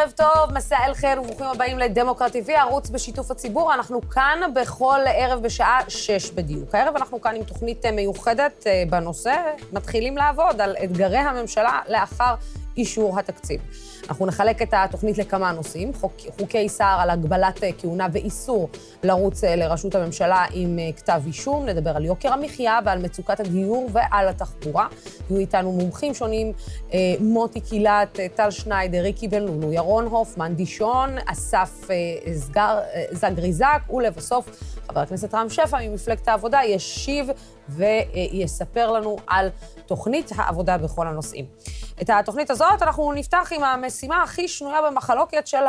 [0.00, 3.74] ערב טוב, מסע אל חן וברוכים הבאים לדמוקרט TV, ערוץ בשיתוף הציבור.
[3.74, 6.74] אנחנו כאן בכל ערב בשעה שש בדיוק.
[6.74, 9.34] הערב אנחנו כאן עם תוכנית מיוחדת אה, בנושא,
[9.72, 12.34] מתחילים לעבוד על אתגרי הממשלה לאחר
[12.76, 13.60] אישור התקציב.
[14.10, 18.68] אנחנו נחלק את התוכנית לכמה נושאים, חוק, חוקי סער על הגבלת אה, כהונה ואיסור
[19.02, 23.88] לרוץ אה, לראשות הממשלה עם אה, כתב אישום, נדבר על יוקר המחיה ועל מצוקת הדיור
[23.92, 24.86] ועל התחבורה.
[25.30, 26.52] יהיו איתנו מומחים שונים,
[27.20, 31.88] מוטי קילת, טל שניידר, ריקי בן לולו, ירון הופמן, דישון, אסף
[32.32, 32.78] זגר,
[33.12, 34.50] זגריזק, ולבסוף
[34.88, 37.30] חבר הכנסת רם שפע ממפלגת העבודה ישיב
[37.68, 39.48] ויספר לנו על
[39.86, 41.44] תוכנית העבודה בכל הנושאים.
[42.02, 43.64] את התוכנית הזאת אנחנו נפתח עם
[44.00, 45.64] המשימה הכי שנויה במחלוקת של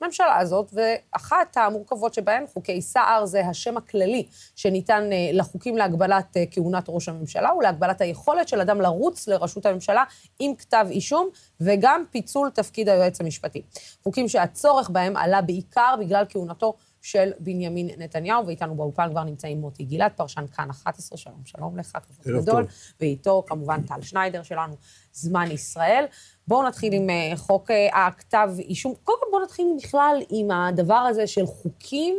[0.00, 4.26] הממשלה הזאת, ואחת המורכבות שבהן, חוקי סער, זה השם הכללי
[4.56, 10.04] שניתן אה, לחוקים להגבלת אה, כהונת ראש הממשלה ולהגבלת היכולת של אדם לרוץ לראשות הממשלה
[10.38, 11.28] עם כתב אישום,
[11.60, 13.62] וגם פיצול תפקיד היועץ המשפטי.
[14.02, 19.84] חוקים שהצורך בהם עלה בעיקר בגלל כהונתו של בנימין נתניהו, ואיתנו באולפן כבר נמצאים מוטי
[19.84, 22.72] גילת, פרשן כאן 11, שלום, שלום לך, כבוד גדול, טוב.
[23.00, 24.74] ואיתו כמובן טל שניידר שלנו,
[25.12, 26.04] זמן ישראל.
[26.48, 28.94] בואו נתחיל עם uh, חוק uh, הכתב אישום.
[29.02, 32.16] קודם כל בואו נתחיל בכלל עם הדבר הזה של חוקים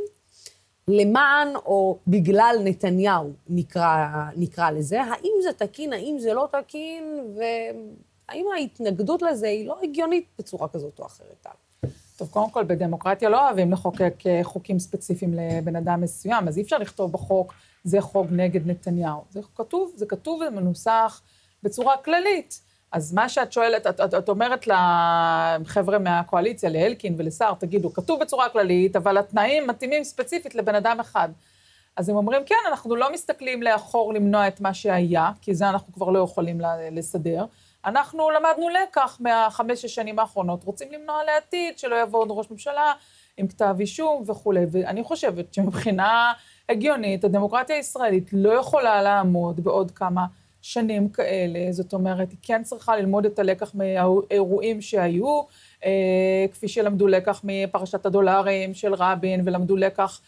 [0.88, 5.02] למען או בגלל נתניהו, נקרא, נקרא לזה.
[5.02, 11.00] האם זה תקין, האם זה לא תקין, והאם ההתנגדות לזה היא לא הגיונית בצורה כזאת
[11.00, 11.50] או אחרת, טל?
[12.18, 16.64] טוב, קודם כל, בדמוקרטיה לא אוהבים לחוקק אה, חוקים ספציפיים לבן אדם מסוים, אז אי
[16.64, 19.24] אפשר לכתוב בחוק, זה חוק נגד נתניהו.
[19.30, 21.22] זה כתוב, זה כתוב ומנוסח
[21.64, 22.60] בצורה כללית.
[22.92, 28.50] אז מה שאת שואלת, את, את, את אומרת לחבר'ה מהקואליציה, לאלקין ולסער, תגידו, כתוב בצורה
[28.50, 31.30] כללית, אבל התנאים מתאימים ספציפית לבן אדם אחד.
[31.98, 35.94] אז הם אומרים, כן, אנחנו לא מסתכלים לאחור למנוע את מה שהיה, כי זה אנחנו
[35.94, 37.46] כבר לא יכולים לסדר.
[37.86, 42.94] אנחנו למדנו לקח מהחמש-שש שנים האחרונות, רוצים למנוע לעתיד שלא יבוא עוד ראש ממשלה
[43.38, 44.66] עם כתב אישום וכולי.
[44.72, 46.34] ואני חושבת שמבחינה
[46.70, 50.26] הגיונית, הדמוקרטיה הישראלית לא יכולה לעמוד בעוד כמה
[50.62, 51.72] שנים כאלה.
[51.72, 55.42] זאת אומרת, היא כן צריכה ללמוד את הלקח מהאירועים שהיו,
[55.86, 60.22] אה, כפי שלמדו לקח מפרשת הדולרים של רבין, ולמדו לקח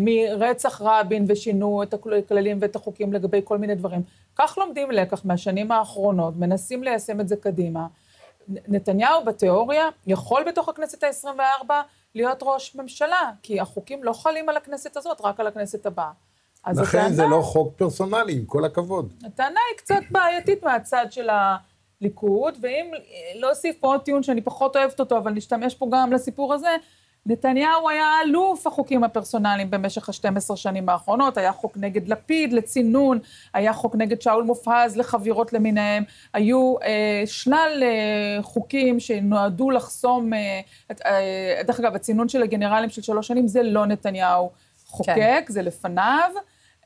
[0.00, 4.02] מרצח רבין ושינו את הכללים ואת החוקים לגבי כל מיני דברים.
[4.36, 7.86] כך לומדים לקח מהשנים האחרונות, מנסים ליישם את זה קדימה.
[8.48, 11.70] נתניהו בתיאוריה יכול בתוך הכנסת ה-24
[12.14, 16.10] להיות ראש ממשלה, כי החוקים לא חלים על הכנסת הזאת, רק על הכנסת הבאה.
[16.66, 19.12] לכן הטענה, זה לא חוק פרסונלי, עם כל הכבוד.
[19.26, 21.28] הטענה היא קצת בעייתית מהצד של
[22.00, 22.90] הליכוד, ואם
[23.34, 26.76] להוסיף פה עוד טיעון שאני פחות אוהבת אותו, אבל נשתמש פה גם לסיפור הזה,
[27.26, 33.18] נתניהו היה אלוף החוקים הפרסונליים במשך ה-12 שנים האחרונות, היה חוק נגד לפיד לצינון,
[33.54, 36.04] היה חוק נגד שאול מופז לחבירות למיניהם,
[36.34, 40.60] היו אה, שלל אה, חוקים שנועדו לחסום, אה,
[41.06, 44.50] אה, דרך אגב, הצינון של הגנרלים של שלוש שנים זה לא נתניהו
[44.86, 45.52] חוקק, כן.
[45.52, 46.30] זה לפניו.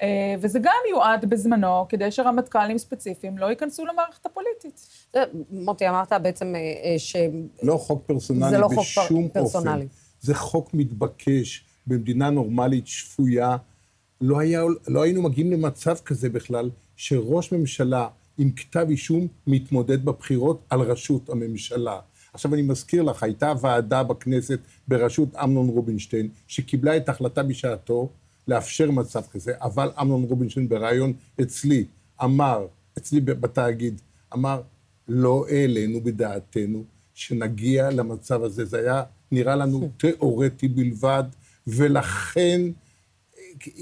[0.02, 4.86] אה, וזה גם יועד בזמנו, כדי שרמטכ"לים ספציפיים לא ייכנסו למערכת הפוליטית.
[5.50, 7.16] מוטי, אמרת בעצם אה, ש...
[7.62, 9.84] לא חוק פרסונלי לא בשום חוק פרסונלי.
[9.84, 10.07] אופן.
[10.28, 13.56] זה חוק מתבקש במדינה נורמלית, שפויה.
[14.20, 20.62] לא, היה, לא היינו מגיעים למצב כזה בכלל, שראש ממשלה עם כתב אישום מתמודד בבחירות
[20.70, 22.00] על ראשות הממשלה.
[22.32, 28.08] עכשיו אני מזכיר לך, הייתה ועדה בכנסת בראשות אמנון רובינשטיין, שקיבלה את ההחלטה בשעתו
[28.48, 31.84] לאפשר מצב כזה, אבל אמנון רובינשטיין בריאיון אצלי
[32.24, 32.66] אמר,
[32.98, 34.00] אצלי בתאגיד,
[34.34, 34.62] אמר,
[35.08, 36.84] לא העלינו בדעתנו
[37.14, 38.64] שנגיע למצב הזה.
[38.64, 39.02] זה היה
[39.32, 41.24] נראה לנו תיאורטי בלבד,
[41.66, 42.60] ולכן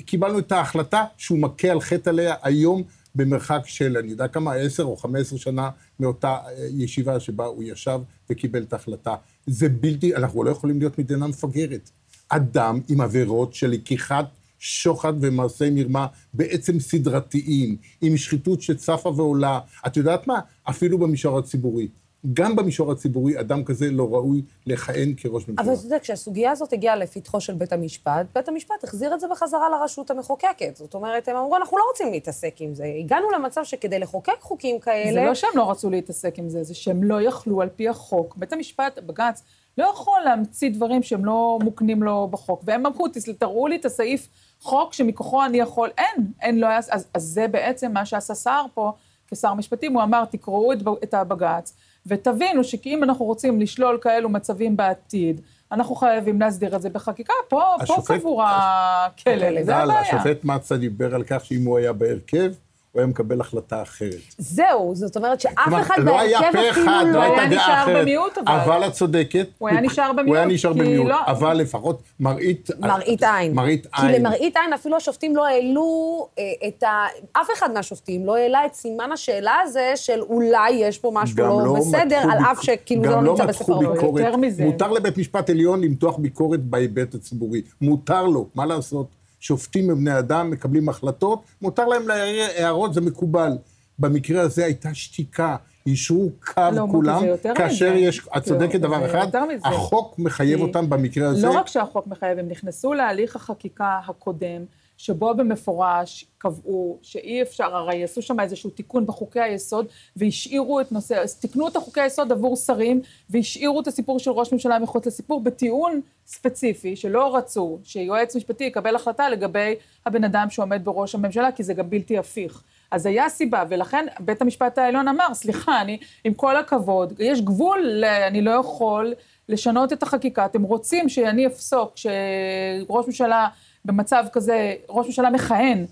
[0.06, 2.82] קיבלנו את ההחלטה שהוא מכה על חטא עליה היום
[3.14, 5.70] במרחק של, אני יודע כמה, עשר או חמש עשרה שנה
[6.00, 9.14] מאותה אה, ישיבה שבה הוא ישב וקיבל את ההחלטה.
[9.46, 11.90] זה בלתי, אנחנו לא יכולים להיות מדינה מפגרת.
[12.28, 14.26] אדם עם עבירות של לקיחת
[14.58, 19.60] שוחד ומעשי מרמה בעצם סדרתיים, עם שחיתות שצפה ועולה.
[19.86, 20.40] את יודעת מה?
[20.64, 21.88] אפילו במישור הציבורי.
[22.32, 25.64] גם במישור הציבורי, אדם כזה לא ראוי לכהן כראש ממשלה.
[25.64, 29.26] אבל אתה יודע, כשהסוגיה הזאת הגיעה לפתחו של בית המשפט, בית המשפט החזיר את זה
[29.30, 30.76] בחזרה לרשות המחוקקת.
[30.76, 32.84] זאת אומרת, הם אמרו, אנחנו לא רוצים להתעסק עם זה.
[32.98, 35.12] הגענו למצב שכדי לחוקק חוקים כאלה...
[35.12, 38.36] זה לא שהם לא רצו להתעסק עם זה, זה שהם לא יכלו על פי החוק.
[38.36, 39.42] בית המשפט, בג"ץ,
[39.78, 42.62] לא יכול להמציא דברים שהם לא מוקנים לו בחוק.
[42.64, 43.06] והם אמרו,
[43.38, 44.28] תראו לי את הסעיף
[44.60, 45.90] חוק שמכוחו אני יכול...
[45.98, 46.78] אין, אין, לא היה...
[46.78, 48.92] אז, אז זה בעצם מה שעשה סער פה
[49.30, 51.74] כשר משפטים, הוא אמר, תקראו את, את הבג"ץ.
[52.06, 55.40] ותבינו שאם אנחנו רוצים לשלול כאלו מצבים בעתיד,
[55.72, 57.32] אנחנו חייבים להסדיר את זה בחקיקה.
[57.48, 60.00] פה, השופט, פה קבור הכלא, זה הבעיה.
[60.00, 62.52] השופט מצה דיבר על כך שאם הוא היה בהרכב,
[62.96, 64.20] הוא היה מקבל החלטה אחרת.
[64.38, 67.12] זהו, זאת אומרת שאף אחד לא בהרכב אפילו לא...
[67.12, 68.52] לא היה נשאר במיעוט, אבל...
[68.52, 69.46] אבל את צודקת.
[69.58, 70.28] הוא היה נשאר במיעוט.
[70.28, 71.16] הוא היה נשאר במיעוט, לא...
[71.26, 72.70] אבל לפחות מראית...
[72.78, 73.54] מראית עין.
[73.54, 74.12] מראית עין.
[74.12, 77.06] כי למראית עין אפילו השופטים לא העלו אה, את ה...
[77.32, 81.62] אף אחד מהשופטים לא העלה את סימן השאלה הזה של אולי יש פה משהו לא,
[81.64, 83.82] לא בסדר, על אף שכאילו זה לא נמצא בספר.
[83.82, 84.64] יותר מזה.
[84.64, 87.62] מותר לבית משפט עליון למתוח ביקורת בהיבט הציבורי.
[87.80, 89.15] מותר לו, מה לעשות?
[89.46, 93.52] שופטים הם בני אדם, מקבלים החלטות, מותר להם להעיר הערות, זה מקובל.
[93.98, 95.56] במקרה הזה הייתה שתיקה,
[95.86, 97.22] אישרו קו לא, כולם,
[97.54, 97.98] כאשר מזה.
[97.98, 99.26] יש, את צודקת דבר אחד,
[99.64, 101.46] החוק מחייב אותם במקרה הזה.
[101.46, 104.64] לא רק שהחוק מחייב, הם נכנסו להליך החקיקה הקודם,
[104.96, 111.14] שבו במפורש קבעו שאי אפשר, הרי עשו שם איזשהו תיקון בחוקי היסוד, והשאירו את נושא,
[111.14, 113.00] אז תיקנו את החוקי היסוד עבור שרים,
[113.30, 118.96] והשאירו את הסיפור של ראש ממשלה מחוץ לסיפור, בטיעון ספציפי, שלא רצו שיועץ משפטי יקבל
[118.96, 119.74] החלטה לגבי
[120.06, 122.62] הבן אדם שעומד בראש הממשלה, כי זה גם בלתי הפיך.
[122.90, 128.04] אז היה סיבה, ולכן בית המשפט העליון אמר, סליחה, אני, עם כל הכבוד, יש גבול,
[128.26, 129.14] אני לא יכול
[129.48, 133.48] לשנות את החקיקה, אתם רוצים שאני אפסוק שראש ממשלה
[133.86, 135.86] במצב כזה, ראש ממשלה מכהן,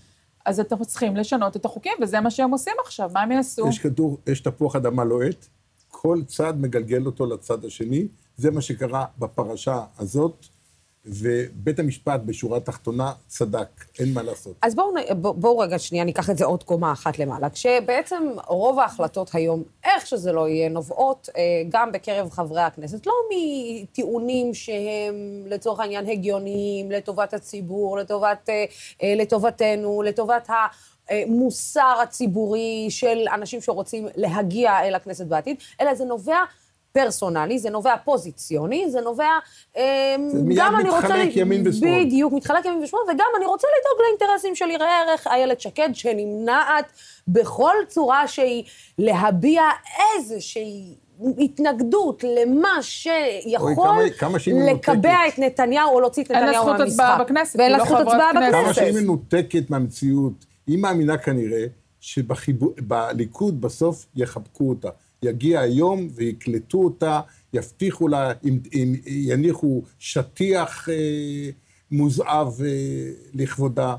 [0.44, 3.69] אז אתם צריכים לשנות את החוקים, וזה מה שהם עושים עכשיו, מה הם יעשו?
[3.69, 5.46] יש כדור, יש תפוח אדמה לוהט,
[5.91, 8.06] כל צד מגלגל אותו לצד השני,
[8.37, 10.46] זה מה שקרה בפרשה הזאת.
[11.06, 14.56] ובית המשפט בשורה התחתונה צדק, אין מה לעשות.
[14.62, 17.50] אז בואו בוא, בוא רגע שנייה ניקח את זה עוד קומה אחת למעלה.
[17.50, 23.12] כשבעצם רוב ההחלטות היום, איך שזה לא יהיה, נובעות אה, גם בקרב חברי הכנסת, לא
[23.30, 28.64] מטיעונים שהם לצורך העניין הגיוניים, לטובת הציבור, לטובת, אה,
[29.02, 30.54] אה, לטובתנו, לטובת ה...
[31.26, 36.38] מוסר הציבורי של אנשים שרוצים להגיע אל הכנסת בעתיד, אלא זה נובע
[36.99, 39.29] פרסונלי, זה נובע פוזיציוני, זה נובע...
[39.76, 39.82] אמ,
[40.32, 42.05] זה מיד מתחלק ימין ושמאל.
[42.05, 46.93] בדיוק, מתחלק ימין ושמאל, וגם אני רוצה לדאוג לאינטרסים של יראה ערך איילת שקד, שנמנעת
[47.29, 48.64] בכל צורה שהיא
[48.99, 49.62] להביע
[50.17, 50.94] איזושהי...
[51.38, 53.97] התנגדות למה שיכול
[54.70, 56.81] לקבע את נתניהו או להוציא את נתניהו מהמשחק.
[56.81, 57.58] אין לה זכות הצבעה בכנסת.
[57.58, 58.52] ואין לה לא זכות הצבעה בכנסת.
[58.52, 61.67] כמה שהיא מנותקת מהמציאות, היא מאמינה כנראה
[62.00, 64.88] שבליכוד בסוף יחבקו אותה.
[65.25, 67.21] יגיע היום ויקלטו אותה,
[67.53, 71.50] יבטיחו לה, אם, אם יניחו שטיח אה,
[71.91, 73.97] מוזהב אה, לכבודה.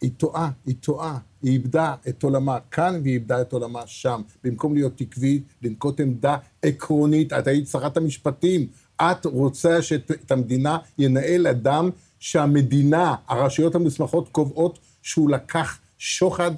[0.00, 1.18] היא טועה, היא טועה.
[1.42, 4.22] היא איבדה את עולמה כאן והיא איבדה את עולמה שם.
[4.44, 8.66] במקום להיות עקבית, לנקוט עמדה עקרונית, את היית שרת המשפטים,
[9.00, 16.50] את רוצה שאת המדינה ינהל אדם שהמדינה, הרשויות המוסמכות קובעות שהוא לקח שוחד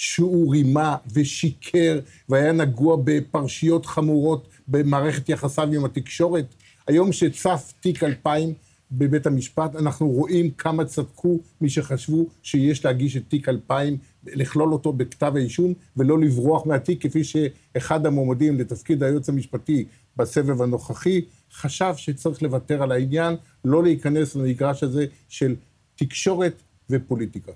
[0.00, 6.54] שהוא רימה ושיקר והיה נגוע בפרשיות חמורות במערכת יחסיו עם התקשורת.
[6.86, 8.54] היום שצף תיק 2000
[8.92, 14.92] בבית המשפט, אנחנו רואים כמה צדקו מי שחשבו שיש להגיש את תיק 2000, לכלול אותו
[14.92, 19.84] בכתב האישום ולא לברוח מהתיק, כפי שאחד המועמדים לתפקיד היועץ המשפטי
[20.16, 21.20] בסבב הנוכחי
[21.52, 25.54] חשב שצריך לוותר על העניין, לא להיכנס למגרש הזה של
[25.96, 27.52] תקשורת ופוליטיקה.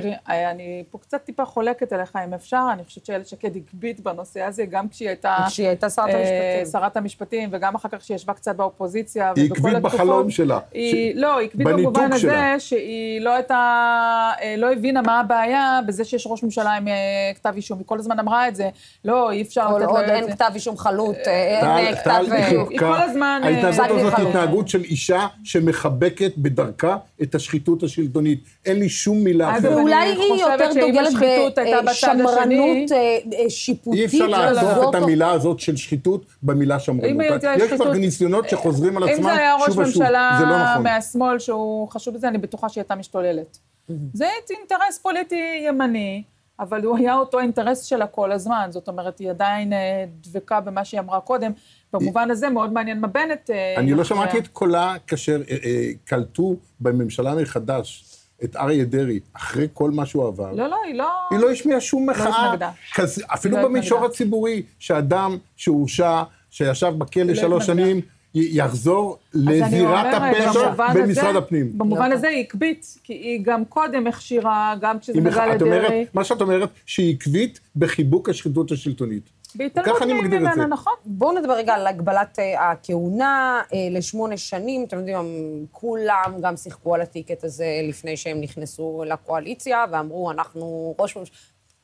[0.00, 0.14] תראי,
[0.50, 4.64] אני פה קצת טיפה חולקת עליך, אם אפשר, אני חושבת שאיילת שקד הקביט בנושא הזה,
[4.64, 5.36] גם כשהיא הייתה...
[5.46, 6.72] כשהיא הייתה שרת אה, המשפטים.
[6.72, 9.32] שרת המשפטים, וגם אחר כך כשהיא ישבה קצת באופוזיציה.
[9.36, 10.58] היא הקביט בחלום שלה.
[10.72, 11.16] היא, ש...
[11.18, 12.60] לא, היא הקביט במובן הזה שלה.
[12.60, 16.94] שהיא לא הייתה, אה, לא הבינה מה הבעיה בזה שיש ראש ממשלה עם אה,
[17.34, 17.78] כתב אישום.
[17.78, 18.68] היא כל הזמן אמרה את זה,
[19.04, 20.06] לא, אי אפשר לתת לו את זה.
[20.06, 22.24] כל עוד אין כתב אישום חלוט, אין כתב...
[22.70, 23.40] היא כל הזמן...
[23.44, 28.44] ההתנהגות הזאת היא התנהגות של אישה שמחבקת בדרכה את השחיתות השלטונית.
[28.66, 29.85] אין לי שום מילה אחרת.
[29.86, 31.12] אולי היא יותר דוגלת
[31.84, 34.00] בשמרנות אה, אה, שיפוטית.
[34.00, 37.42] אי אפשר לעזוב את המילה הזאת של שחיתות במילה שמרנות.
[37.56, 39.32] יש כבר ניסיונות שחוזרים על עצמם שוב ושוב.
[39.32, 40.40] אם זה היה ראש ממשלה
[40.76, 43.58] לא מהשמאל שהוא חשוב בזה, אני בטוחה שהיא הייתה משתוללת.
[44.12, 46.22] זה אינטרס פוליטי ימני.
[46.60, 50.84] אבל הוא היה אותו אינטרס שלה כל הזמן, זאת אומרת, היא עדיין אה, דבקה במה
[50.84, 51.52] שהיא אמרה קודם.
[51.92, 53.50] במובן הזה מאוד מעניין מה בנט...
[53.76, 55.42] אני לא שמעתי את קולה כאשר
[56.04, 58.04] קלטו בממשלה מחדש
[58.44, 60.52] את אריה דרעי, אחרי כל מה שהוא עבר.
[60.52, 61.08] לא, לא, היא לא...
[61.30, 62.54] היא לא השמיעה שום לא מחאה.
[62.60, 64.14] לא כזה, אפילו לא במישור התנגדה.
[64.14, 68.00] הציבורי, שאדם שהורשע, שישב בכלא לא שלוש שנים,
[68.34, 71.78] יחזור לזירת הפשע במשרד הפנים.
[71.78, 76.06] במובן הזה היא עקבית, כי היא גם קודם הכשירה, גם כשזה נגע לדרעי.
[76.14, 79.30] מה שאת אומרת, שהיא עקבית בחיבוק השחיתות השלטונית.
[79.84, 80.66] ככה אני מגדיר את זה.
[80.66, 80.92] נכון.
[81.04, 84.84] בואו נדבר רגע על הגבלת אה, הכהונה אה, לשמונה שנים.
[84.84, 85.16] אתם יודעים,
[85.72, 91.36] כולם גם שיחקו על הטיקט הזה לפני שהם נכנסו לקואליציה, ואמרו, אנחנו ראש ממשלה...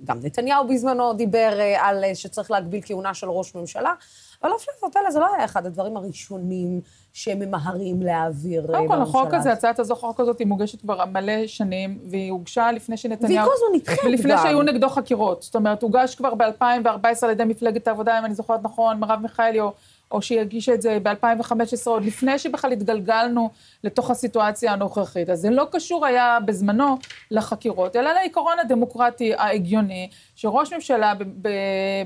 [0.04, 3.94] גם נתניהו בזמנו דיבר אה, על שצריך להגביל כהונה של ראש ממשלה.
[4.42, 6.80] אבל ההפלטות האלה זה לא היה אחד הדברים הראשונים
[7.12, 8.88] שהם ממהרים להעביר בממשלה.
[8.88, 12.96] קודם כל, החוק הזה, הצעת החוק הזאת, היא מוגשת כבר מלא שנים, והיא הוגשה לפני
[12.96, 13.34] שנתניהו...
[13.34, 14.08] והיא כל הזמן נדחית גם.
[14.08, 15.42] ולפני שהיו נגדו חקירות.
[15.42, 19.60] זאת אומרת, הוגש כבר ב-2014 על ידי מפלגת העבודה, אם אני זוכרת נכון, מרב מיכאלי,
[19.60, 19.72] או...
[20.12, 21.54] או שהיא הגישה את זה ב-2015,
[21.86, 23.50] עוד לפני שבכלל התגלגלנו
[23.84, 25.30] לתוך הסיטואציה הנוכחית.
[25.30, 26.98] אז זה לא קשור היה בזמנו
[27.30, 31.12] לחקירות, אלא לעיקרון הדמוקרטי ההגיוני, שראש ממשלה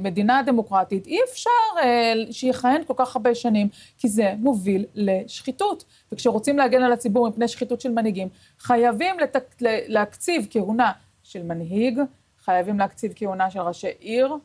[0.01, 1.51] במדינה דמוקרטית, אי אפשר
[1.83, 5.85] אה, שיכהן כל כך הרבה שנים, כי זה מוביל לשחיתות.
[6.13, 9.55] וכשרוצים להגן על הציבור מפני שחיתות של מנהיגים, חייבים לתק...
[9.89, 12.01] להקציב כהונה של מנהיג,
[12.45, 14.37] חייבים להקציב כהונה של ראשי עיר,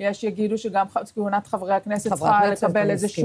[0.00, 3.24] יש יגידו שגם כהונת חברי הכנסת צריכה לקבל איזושהי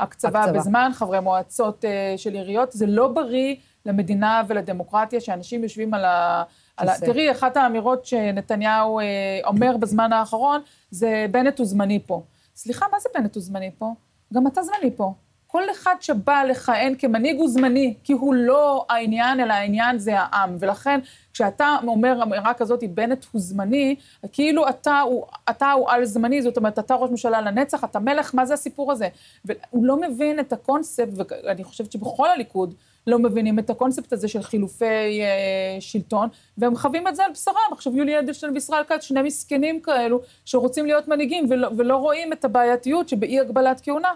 [0.00, 2.72] הקצבה בזמן, חברי מועצות uh, של עיריות.
[2.72, 6.42] זה לא בריא למדינה ולדמוקרטיה שאנשים יושבים על ה...
[6.76, 6.98] על ה...
[6.98, 9.02] תראי, אחת האמירות שנתניהו uh,
[9.46, 12.22] אומר בזמן האחרון, זה בנט הוא זמני פה.
[12.56, 13.94] סליחה, מה זה בנט הוא זמני פה?
[14.34, 15.14] גם אתה זמני פה.
[15.52, 20.56] כל אחד שבא לכהן כמנהיג הוא זמני, כי הוא לא העניין, אלא העניין זה העם.
[20.60, 21.00] ולכן,
[21.32, 23.96] כשאתה אומר אמירה כזאת, בנט הוא זמני,
[24.32, 28.34] כאילו אתה הוא, אתה הוא על זמני, זאת אומרת, אתה ראש ממשלה לנצח, אתה מלך,
[28.34, 29.08] מה זה הסיפור הזה?
[29.44, 31.08] והוא לא מבין את הקונספט,
[31.44, 32.74] ואני חושבת שבכל הליכוד
[33.06, 34.84] לא מבינים את הקונספט הזה של חילופי
[35.22, 36.28] אה, שלטון,
[36.58, 37.72] והם חווים את זה על בשרם.
[37.72, 42.44] עכשיו, יולי אדלשטיין וישראל כץ, שני מסכנים כאלו, שרוצים להיות מנהיגים, ולא, ולא רואים את
[42.44, 44.10] הבעייתיות שבאי הגבלת כהונה.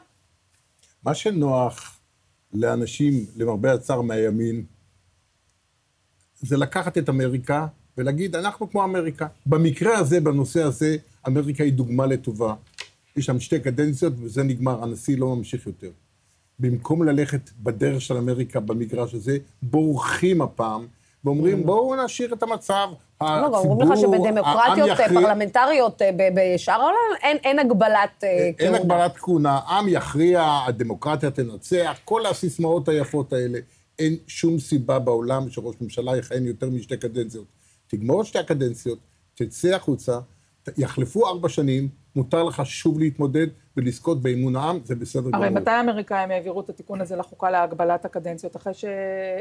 [1.05, 2.01] מה שנוח
[2.53, 4.65] לאנשים, למרבה הצער מהימין,
[6.41, 7.67] זה לקחת את אמריקה
[7.99, 9.27] ולהגיד, אנחנו כמו אמריקה.
[9.47, 10.97] במקרה הזה, בנושא הזה,
[11.27, 12.55] אמריקה היא דוגמה לטובה.
[13.17, 15.91] יש שם שתי קדנציות וזה נגמר, הנשיא לא ממשיך יותר.
[16.59, 20.87] במקום ללכת בדרך של אמריקה במגרש הזה, בורחים הפעם
[21.25, 21.67] ואומרים, mm.
[21.67, 22.89] בואו נשאיר את המצב,
[23.21, 28.75] הציבור, לא, אומרים לך שבדמוקרטיות פרלמנטריות אה, בשאר העולם אין, הגבלת אה, כהונה.
[28.75, 33.59] אין הגבלת כהונה, עם יכריע, הדמוקרטיה תנצח, כל הסיסמאות היפות האלה.
[33.99, 37.45] אין שום סיבה בעולם שראש ממשלה יכהן יותר משתי קדנציות.
[37.87, 38.99] תגמור שתי הקדנציות,
[39.35, 40.19] תצא החוצה,
[40.79, 45.45] יחלפו ארבע שנים, מותר לך שוב להתמודד ולזכות באמון העם, זה בסדר גמור.
[45.45, 48.57] הרי מתי האמריקאים העבירו את התיקון הזה לחוקה להגבלת הקדנציות?
[48.57, 48.85] אחרי, ש...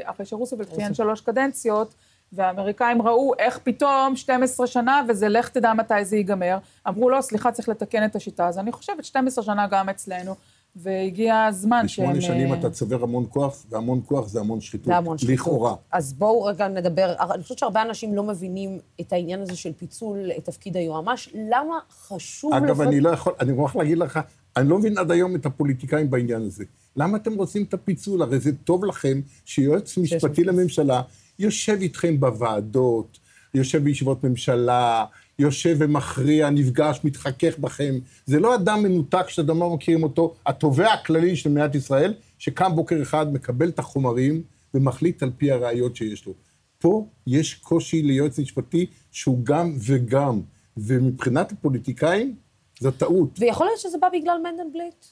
[0.03, 1.93] אחרי שרוסוולט ציין שלוש קדנציות,
[2.33, 6.57] והאמריקאים ראו איך פתאום 12 שנה, וזה לך תדע מתי זה ייגמר.
[6.87, 8.47] אמרו, לא, סליחה, צריך לתקן את השיטה.
[8.47, 10.35] אז אני חושבת 12 שנה גם אצלנו.
[10.75, 12.05] והגיע הזמן שהם...
[12.05, 14.85] בשמונה שנים אה, אתה צובר המון כוח, והמון כוח זה המון שחיתות.
[14.85, 15.35] זה המון שחיתות.
[15.35, 15.75] לכאורה.
[15.91, 20.31] אז בואו רגע נדבר, אני חושבת שהרבה אנשים לא מבינים את העניין הזה של פיצול
[20.43, 21.29] תפקיד היועמ"ש.
[21.49, 22.53] למה חשוב...
[22.53, 22.87] אגב, לפ...
[22.87, 24.19] אני לא יכול, אני מוכרח להגיד לך,
[24.57, 26.63] אני לא מבין עד היום את הפוליטיקאים בעניין הזה.
[26.95, 28.21] למה אתם רוצים את הפיצול?
[28.21, 31.01] הרי זה טוב לכם שיועץ משפטי לממשלה
[31.39, 33.19] יושב איתכם בוועדות,
[33.53, 35.05] יושב בישיבות ממשלה,
[35.39, 37.95] יושב ומכריע, נפגש, מתחכך בכם.
[38.25, 43.01] זה לא אדם מנותק שאתם לא מכירים אותו, התובע הכללי של מדינת ישראל, שקם בוקר
[43.01, 46.33] אחד, מקבל את החומרים ומחליט על פי הראיות שיש לו.
[46.79, 50.41] פה יש קושי ליועץ משפטי שהוא גם וגם,
[50.77, 52.35] ומבחינת הפוליטיקאים,
[52.79, 53.39] זו טעות.
[53.39, 55.05] ויכול להיות שזה בא בגלל מנדלבליט?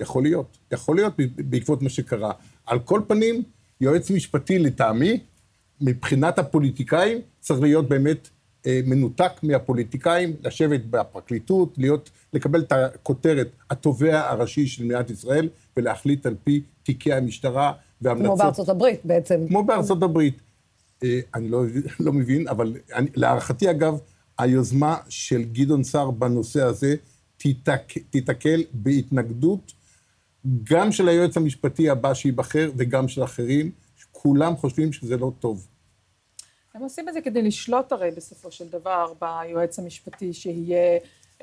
[0.00, 0.58] יכול להיות.
[0.72, 2.32] יכול להיות בעקבות מה שקרה.
[2.66, 3.42] על כל פנים,
[3.80, 5.20] יועץ משפטי לטעמי,
[5.80, 8.28] מבחינת הפוליטיקאים, צריך להיות באמת
[8.66, 16.34] מנותק מהפוליטיקאים, לשבת בפרקליטות, להיות, לקבל את הכותרת התובע הראשי של מדינת ישראל, ולהחליט על
[16.44, 17.72] פי תיקי המשטרה
[18.02, 18.26] והמלצות.
[18.26, 19.46] כמו בארצות הברית בעצם.
[19.48, 20.40] כמו בארצות הברית.
[21.04, 21.62] אה, אני לא,
[22.00, 23.98] לא מבין, אבל אני, להערכתי, אגב,
[24.38, 26.94] היוזמה של גדעון סער בנושא הזה
[27.36, 29.72] תיתק, תיתקל בהתנגדות
[30.64, 33.70] גם של היועץ המשפטי הבא שייבחר וגם של אחרים.
[34.12, 35.66] כולם חושבים שזה לא טוב.
[36.78, 40.98] הם עושים את זה כדי לשלוט הרי בסופו של דבר ביועץ המשפטי, שיהיה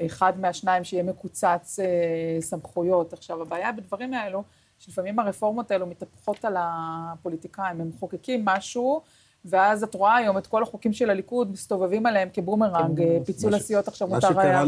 [0.06, 3.14] אחד מהשניים שיהיה מקוצץ אה, סמכויות.
[3.14, 4.44] עכשיו, הבעיה בדברים האלו,
[4.80, 9.02] שלפעמים הרפורמות האלו מתהפכות על הפוליטיקאים, הם מחוקקים משהו,
[9.46, 13.88] ואז את רואה היום את כל החוקים של הליכוד מסתובבים עליהם כבומרנג, כן, פיצול הסיעות
[13.88, 14.64] עכשיו מותר היה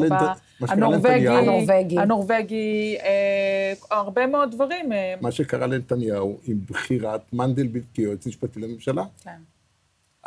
[0.62, 4.92] הנורבגי, הנורבגי, הנורבגי, אה, הרבה מאוד דברים.
[4.92, 5.14] אה.
[5.22, 9.04] מה שקרה לנתניהו עם בחירת מנדלבליט כיועץ משפטי לממשלה.
[9.24, 9.38] כן.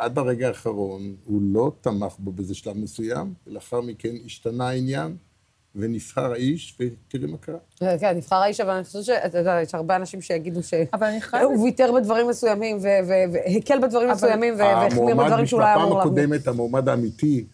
[0.01, 5.15] עד הרגע האחרון הוא לא תמך בו באיזה שלב מסוים, ולאחר מכן השתנה העניין,
[5.75, 7.57] ונבחר האיש, ותראי מה קרה.
[7.75, 11.91] כן, כן, נבחר האיש, אבל אני חושבת שאתה יודע, יש הרבה אנשים שיגידו שהוא ויתר
[11.91, 16.13] בדברים מסוימים, והקל בדברים מסוימים, והחמיר בדברים שהוא לא היה אמור להחמיר.
[16.13, 17.45] בפעם הקודמת, המועמד האמיתי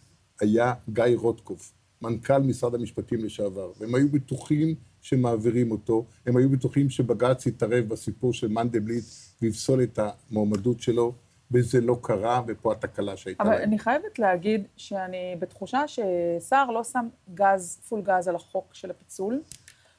[0.41, 6.89] היה גיא רוטקוף, מנכ"ל משרד המשפטים לשעבר, והם היו בטוחים שמעבירים אותו, הם היו בטוחים
[6.89, 9.05] שבג"ץ יתערב בסיפור של מנדלבליט
[9.41, 9.99] ויפסול את
[10.31, 11.13] המועמדות שלו.
[11.51, 13.63] וזה לא קרה, ופה התקלה שהייתה אבל להם.
[13.63, 19.41] אני חייבת להגיד שאני בתחושה שסער לא שם גז, פול גז על החוק של הפיצול.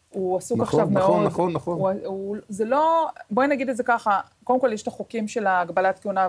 [0.09, 1.27] הוא עסוק נכון, עכשיו נכון, מאוד.
[1.27, 1.97] נכון, נכון, נכון.
[1.97, 5.47] הוא, הוא, זה לא, בואי נגיד את זה ככה, קודם כל יש את החוקים של
[5.47, 6.29] הגבלת כהונה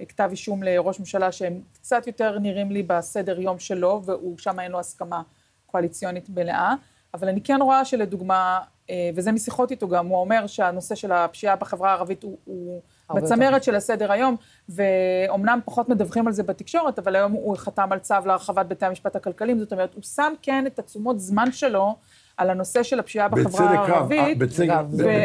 [0.00, 4.72] וכתב אישום לראש ממשלה שהם קצת יותר נראים לי בסדר יום שלו, והוא שם אין
[4.72, 5.22] לו הסכמה
[5.66, 6.74] קואליציונית מלאה,
[7.14, 8.60] אבל אני כן רואה שלדוגמה,
[8.90, 12.80] אה, וזה משיחות איתו גם, הוא אומר שהנושא של הפשיעה בחברה הערבית הוא, הוא
[13.14, 14.36] בצמרת של הסדר היום,
[14.68, 19.16] ואומנם פחות מדווחים על זה בתקשורת, אבל היום הוא חתם על צו להרחבת בתי המשפט
[19.16, 21.96] הכלכליים, זאת אומרת, הוא שם כן את התשומות זמן שלו
[22.36, 24.20] על הנושא של הפשיעה בחברה הערבית.
[24.20, 24.74] אה, בצדק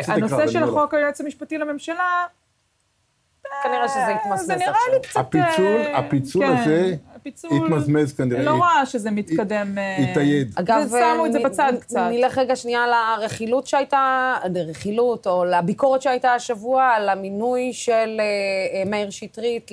[0.08, 2.26] והנושא של החוק היועץ המשפטי לממשלה,
[3.64, 4.46] כנראה שזה התמסמס עכשיו.
[4.46, 5.20] זה נראה לי קצת...
[5.20, 6.96] הפיצול, הפיצול כן,
[7.34, 8.44] הזה התמזמז כנראה.
[8.44, 9.78] לא רואה שזה מתקדם.
[10.12, 10.54] התאייד.
[10.56, 12.08] אגב, שמו את זה בצד קצת.
[12.12, 18.22] נלך רגע שנייה לרכילות שהייתה, לרכילות, או לביקורת שהייתה השבוע, על המינוי של
[18.86, 19.72] מאיר שטרית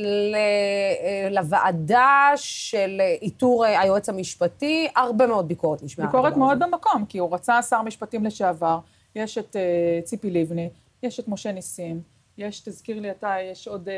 [1.31, 4.89] לוועדה של איתור היועץ המשפטי.
[4.97, 6.07] הרבה מאוד ביקורת נשמעה.
[6.07, 8.79] ביקורת מאוד במקום, כי הוא רצה שר משפטים לשעבר,
[9.17, 9.57] יש את
[10.05, 10.69] ציפי לבני,
[11.03, 12.01] יש את משה ניסים.
[12.39, 13.95] יש, תזכיר לי אתה, יש עוד, אה,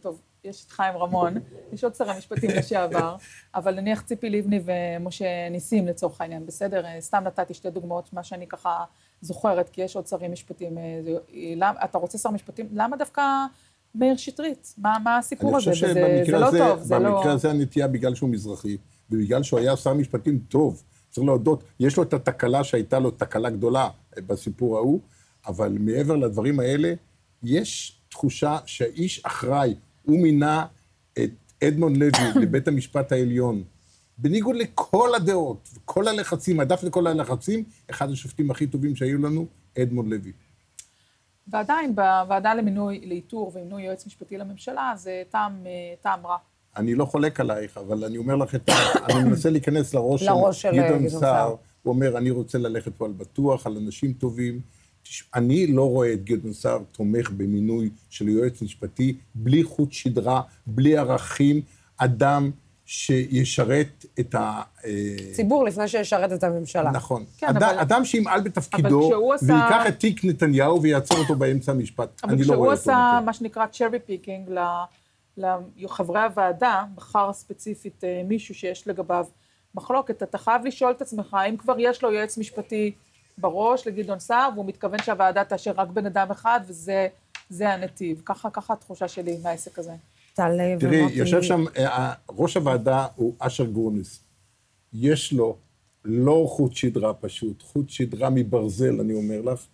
[0.00, 1.34] טוב, יש את חיים רמון,
[1.72, 3.16] יש עוד שרי משפטים לשעבר,
[3.54, 6.86] אבל נניח ציפי לבני ומשה ניסים לצורך העניין, בסדר?
[6.86, 8.84] אה, סתם נתתי שתי דוגמאות, מה שאני ככה
[9.20, 10.78] זוכרת, כי יש עוד שרי משפטים.
[10.78, 11.00] אה,
[11.56, 12.68] למ, אתה רוצה שר משפטים?
[12.72, 13.22] למה דווקא
[13.94, 14.74] מאיר שטרית?
[14.78, 15.70] מה, מה הסיפור הזה?
[15.70, 17.16] וזה, זה לא טוב, זה לא...
[17.16, 18.76] במקרה הזה הנטייה בגלל שהוא מזרחי,
[19.10, 23.50] ובגלל שהוא היה שר משפטים טוב, צריך להודות, יש לו את התקלה שהייתה לו, תקלה
[23.50, 25.00] גדולה בסיפור ההוא,
[25.46, 26.94] אבל מעבר לדברים האלה,
[27.42, 30.66] יש תחושה שהאיש אחראי, הוא מינה
[31.12, 31.30] את
[31.64, 32.10] אדמונד לוי
[32.42, 33.62] לבית המשפט העליון.
[34.18, 39.46] בניגוד לכל הדעות וכל הלחצים, הדף לכל הלחצים, אחד השופטים הכי טובים שהיו לנו,
[39.78, 40.32] אדמונד לוי.
[41.48, 46.36] ועדיין, בוועדה למינוי, לאיתור ומינוי יועץ משפטי לממשלה, זה טעם, אה, טעם רע.
[46.76, 48.72] אני לא חולק עלייך, אבל אני אומר לך את ה...
[49.10, 51.54] אני מנסה להיכנס לראש, לראש של גדעון סער.
[51.82, 54.60] הוא אומר, אני רוצה ללכת פה על בטוח, על אנשים טובים.
[55.34, 60.98] אני לא רואה את גדעון סער תומך במינוי של יועץ משפטי בלי חוט שדרה, בלי
[60.98, 61.60] ערכים,
[61.96, 62.50] אדם
[62.86, 64.62] שישרת את ה...
[64.84, 64.90] אה,
[65.32, 66.90] ציבור לפני שישרת את הממשלה.
[66.90, 67.24] נכון.
[67.38, 67.56] כן, אד...
[67.56, 67.78] אבל...
[67.78, 69.46] אדם שימעל בתפקידו, עשה...
[69.46, 72.20] ויקח את תיק נתניהו ויעצור אותו באמצע המשפט.
[72.24, 72.72] אני לא רואה אותו.
[72.72, 74.52] אבל כשהוא עשה מה שנקרא cherry picking
[75.76, 79.26] לחברי הוועדה, בחר ספציפית אה, מישהו שיש לגביו
[79.74, 82.92] מחלוקת, אתה חייב לשאול את עצמך, האם כבר יש לו יועץ משפטי
[83.42, 87.08] בראש לגדעון סער, והוא מתכוון שהוועדה תאשר רק בן אדם אחד, וזה
[87.68, 88.22] הנתיב.
[88.24, 89.92] ככה, ככה התחושה שלי מהעסק הזה.
[90.34, 94.20] טל תראי, יושב שם, אה, ראש הוועדה הוא אשר גרוניס.
[94.92, 95.56] יש לו
[96.04, 99.66] לא חוט שדרה פשוט, חוט שדרה מברזל, אני אומר לך.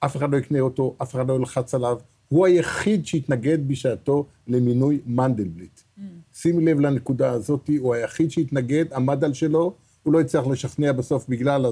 [0.00, 1.98] אף אחד לא יקנה אותו, אף אחד לא ילחץ עליו.
[2.28, 5.80] הוא היחיד שהתנגד בשעתו למינוי מנדלבליט.
[5.80, 6.00] Mm.
[6.34, 9.74] שימי לב לנקודה הזאת, הוא היחיד שהתנגד, עמד על שלו,
[10.06, 11.66] הוא לא הצליח לשכנע בסוף בגלל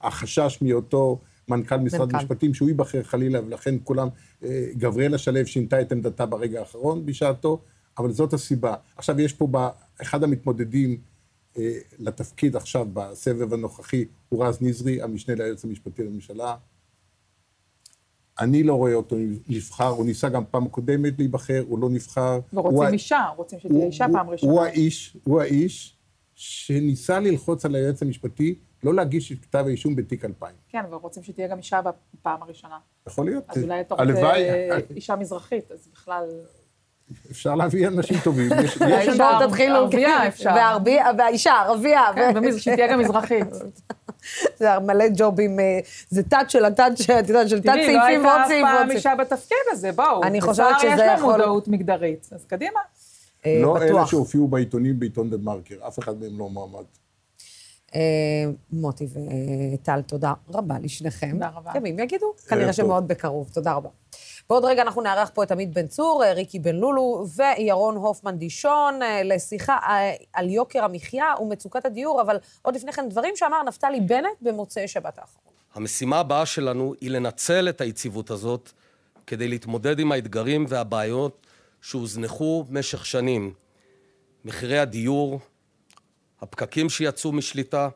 [0.00, 4.08] החשש מאותו מנכ"ל משרד המשפטים, שהוא ייבחר חלילה, ולכן כולם,
[4.44, 7.60] אה, גבריאלה שלו שינתה את עמדתה ברגע האחרון בשעתו,
[7.98, 8.74] אבל זאת הסיבה.
[8.96, 9.48] עכשיו יש פה
[10.02, 11.00] אחד המתמודדים
[11.58, 16.56] אה, לתפקיד עכשיו בסבב הנוכחי, הוא רז נזרי, המשנה ליועץ המשפטי לממשלה.
[18.40, 19.16] אני לא רואה אותו
[19.48, 22.40] נבחר, הוא ניסה גם פעם קודמת להיבחר, הוא לא נבחר.
[22.52, 24.52] ורוצים הוא אישה, רוצים שתהיה אישה פעם ראשונה.
[24.52, 25.96] הוא האיש, הוא האיש
[26.34, 30.54] שניסה ללחוץ על היועץ המשפטי לא להגיש את כתב האישום בתיק 2000.
[30.68, 31.80] כן, אבל רוצים שתהיה גם אישה
[32.14, 32.78] בפעם הראשונה.
[33.06, 33.44] יכול להיות.
[33.48, 36.24] אז אולי אתה רוצה אישה מזרחית, אז בכלל...
[37.30, 38.52] אפשר להביא אנשים טובים.
[38.80, 40.54] האישה תתחילו, ערבייה אפשר.
[41.18, 42.04] והאישה ערבייה.
[42.14, 43.46] כן, שתהיה גם מזרחית.
[44.58, 48.48] זה מלא ג'ובים, אה, זה תת של התת, את יודעת, של תת סעיפים ועוד סעיפים.
[48.48, 50.22] תראי, לא הייתה אף פעם אישה בתפקיד הזה, בואו.
[50.22, 51.04] אני חושבת שזה יכול...
[51.04, 52.80] יש לה מודעות מגדרית, אז קדימה.
[53.46, 53.82] אה, לא בטוח.
[53.82, 56.84] אלה שהופיעו בעיתונים בעיתון דה מרקר, אף אחד מהם לא מועמד.
[57.94, 58.00] אה,
[58.72, 59.06] מוטי
[59.74, 61.30] וטל, תודה רבה לשניכם.
[61.30, 61.72] תודה רבה.
[61.76, 63.50] ימים יגידו, כנראה שמאוד בקרוב.
[63.52, 63.88] תודה רבה.
[64.50, 68.38] בעוד רגע אנחנו נארח פה את עמית בן צור, אה, ריקי בן לולו וירון הופמן
[68.38, 69.78] דישון לשיחה
[70.32, 75.18] על יוקר המחיה ומצוקת הדיור, אבל עוד לפני כן דברים שאמר נפתלי בנט במוצאי שבת
[75.18, 75.52] האחרון.
[75.74, 78.70] המשימה הבאה שלנו היא לנצל את היציבות הזאת
[79.26, 81.41] כדי להתמודד עם האתגרים והבעיות
[81.82, 83.54] שהוזנחו במשך שנים:
[84.44, 85.40] מחירי הדיור,
[86.40, 87.88] הפקקים שיצאו משליטה,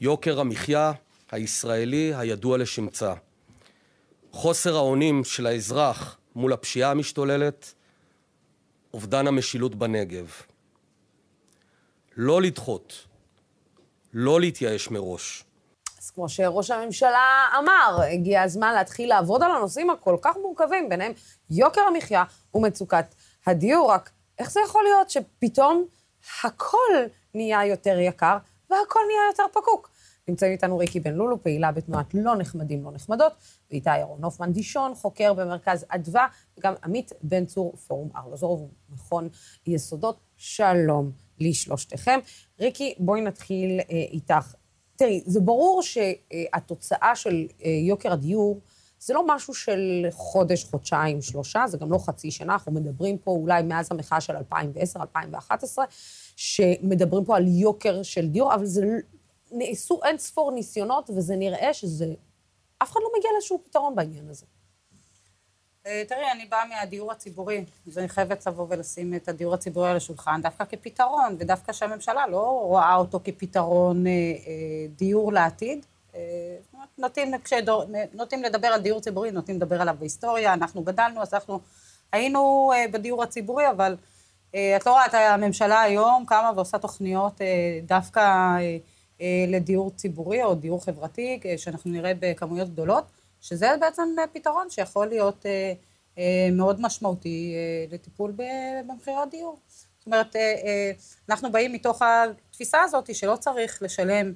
[0.00, 0.92] יוקר המחיה
[1.30, 3.14] הישראלי הידוע לשמצה,
[4.32, 7.74] חוסר האונים של האזרח מול הפשיעה המשתוללת,
[8.94, 10.32] אובדן המשילות בנגב.
[12.16, 13.06] לא לדחות,
[14.12, 15.44] לא להתייאש מראש.
[16.10, 21.12] כמו שראש הממשלה אמר, הגיע הזמן להתחיל לעבוד על הנושאים הכל כך מורכבים, ביניהם
[21.50, 23.14] יוקר המחיה ומצוקת
[23.46, 23.92] הדיור.
[23.92, 25.84] רק איך זה יכול להיות שפתאום
[26.44, 26.94] הכל
[27.34, 28.36] נהיה יותר יקר
[28.70, 29.90] והכל נהיה יותר פקוק?
[30.28, 33.32] נמצאים איתנו ריקי בן לולו, פעילה בתנועת לא נחמדים, לא נחמדות,
[33.70, 36.26] ואיתי ירון הופמן דישון, חוקר במרכז אדווה,
[36.58, 39.28] וגם עמית בן צור, פורום ארלוזורוב, מכון
[39.66, 40.20] יסודות.
[40.36, 42.18] שלום לשלושתכם.
[42.60, 44.54] ריקי, בואי נתחיל אה, איתך.
[44.98, 48.60] תראי, זה ברור שהתוצאה של אה, יוקר הדיור,
[49.00, 53.30] זה לא משהו של חודש, חודשיים, שלושה, זה גם לא חצי שנה, אנחנו מדברים פה
[53.30, 55.84] אולי מאז המחאה של 2010, 2011,
[56.36, 58.86] שמדברים פה על יוקר של דיור, אבל זה
[59.52, 62.14] נעשו אין ספור ניסיונות, וזה נראה שזה...
[62.82, 64.46] אף אחד לא מגיע לאיזשהו פתרון בעניין הזה.
[65.88, 69.96] אה, תראי, אני באה מהדיור הציבורי, אז אני חייבת לבוא ולשים את הדיור הציבורי על
[69.96, 75.86] השולחן דווקא כפתרון, ודווקא שהממשלה לא רואה אותו כפתרון אה, אה, דיור לעתיד.
[76.98, 81.60] נוטים, כשדור, נוטים לדבר על דיור ציבורי, נוטים לדבר עליו בהיסטוריה, אנחנו גדלנו, אז אנחנו
[82.12, 83.96] היינו בדיור הציבורי, אבל
[84.50, 87.40] את לא רואה את הממשלה היום קמה ועושה תוכניות
[87.82, 88.56] דווקא
[89.48, 93.04] לדיור ציבורי או דיור חברתי, שאנחנו נראה בכמויות גדולות.
[93.40, 95.72] שזה בעצם פתרון שיכול להיות אה,
[96.18, 98.32] אה, מאוד משמעותי אה, לטיפול
[98.86, 99.58] במחירי הדיור.
[99.98, 100.36] זאת אומרת,
[101.28, 104.32] אנחנו באים מתוך התפיסה הזאת שלא צריך לשלם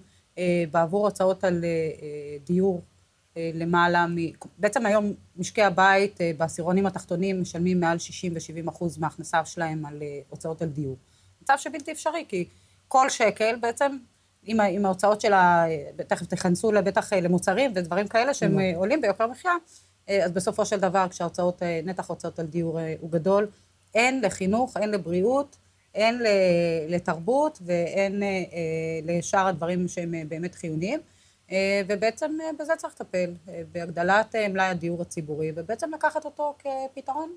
[0.70, 1.64] בעבור הוצאות על
[2.46, 2.82] דיור
[3.36, 4.16] למעלה מ...
[4.58, 10.62] בעצם היום משקי הבית בעשירונים התחתונים משלמים מעל 60 ו-70 אחוז מההכנסה שלהם על הוצאות
[10.62, 10.96] על דיור.
[11.42, 12.48] מצב שבלתי אפשרי, כי
[12.88, 13.96] כל שקל בעצם
[14.42, 15.64] עם, עם ההוצאות של ה...
[16.06, 18.76] תכף תכנסו בטח למוצרים ודברים כאלה שהם mm-hmm.
[18.76, 19.52] עולים ביוקר המחיה,
[20.08, 23.46] אה, אז בסופו של דבר כשההוצאות, נתח ההוצאות על דיור הוא גדול,
[23.94, 25.56] אין לחינוך, אין לבריאות,
[25.94, 26.22] אין
[26.88, 28.22] לתרבות ואין
[29.04, 31.00] לשאר הדברים שהם באמת חיוניים.
[31.88, 33.34] ובעצם בזה צריך לטפל,
[33.72, 37.36] בהגדלת מלאי הדיור הציבורי, ובעצם לקחת אותו כפתרון,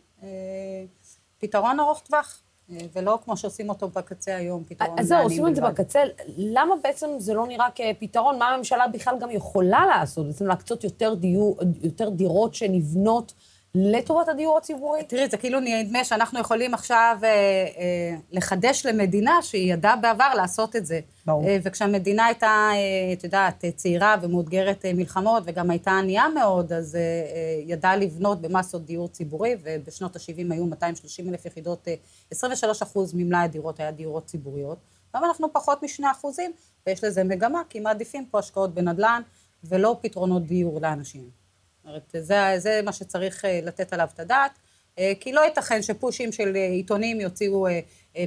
[1.39, 2.41] פתרון ארוך טווח.
[2.69, 5.99] ולא כמו שעושים אותו בקצה היום, פתרון אז זהו, עושים את זה בקצה.
[6.37, 8.39] למה בעצם זה לא נראה כפתרון?
[8.39, 10.27] מה הממשלה בכלל גם יכולה לעשות?
[10.27, 13.33] בעצם להקצות יותר, דיור, יותר דירות שנבנות
[13.77, 15.03] לטובת הדיור הציבורי?
[15.03, 20.75] תראי, זה כאילו נדמה שאנחנו יכולים עכשיו אה, אה, לחדש למדינה שהיא ידעה בעבר לעשות
[20.75, 20.99] את זה.
[21.25, 21.47] ברור.
[21.47, 26.95] אה, וכשהמדינה הייתה, אה, את יודעת, צעירה ומאותגרת אה, מלחמות, וגם הייתה ענייה מאוד, אז
[26.95, 31.95] אה, אה, ידעה לבנות במסות דיור ציבורי, ובשנות ה-70 היו 230 אלף יחידות, אה,
[32.31, 34.77] 23 אחוז ממלאי הדירות היה דירות ציבוריות.
[35.13, 36.51] היום אנחנו פחות משני אחוזים,
[36.87, 39.21] ויש לזה מגמה, כי מעדיפים פה השקעות בנדל"ן,
[39.63, 41.44] ולא פתרונות דיור לאנשים.
[41.85, 44.51] אומרת, זה, זה מה שצריך אה, לתת עליו את הדעת,
[44.99, 47.67] אה, כי לא ייתכן שפושים של אה, עיתונים יוציאו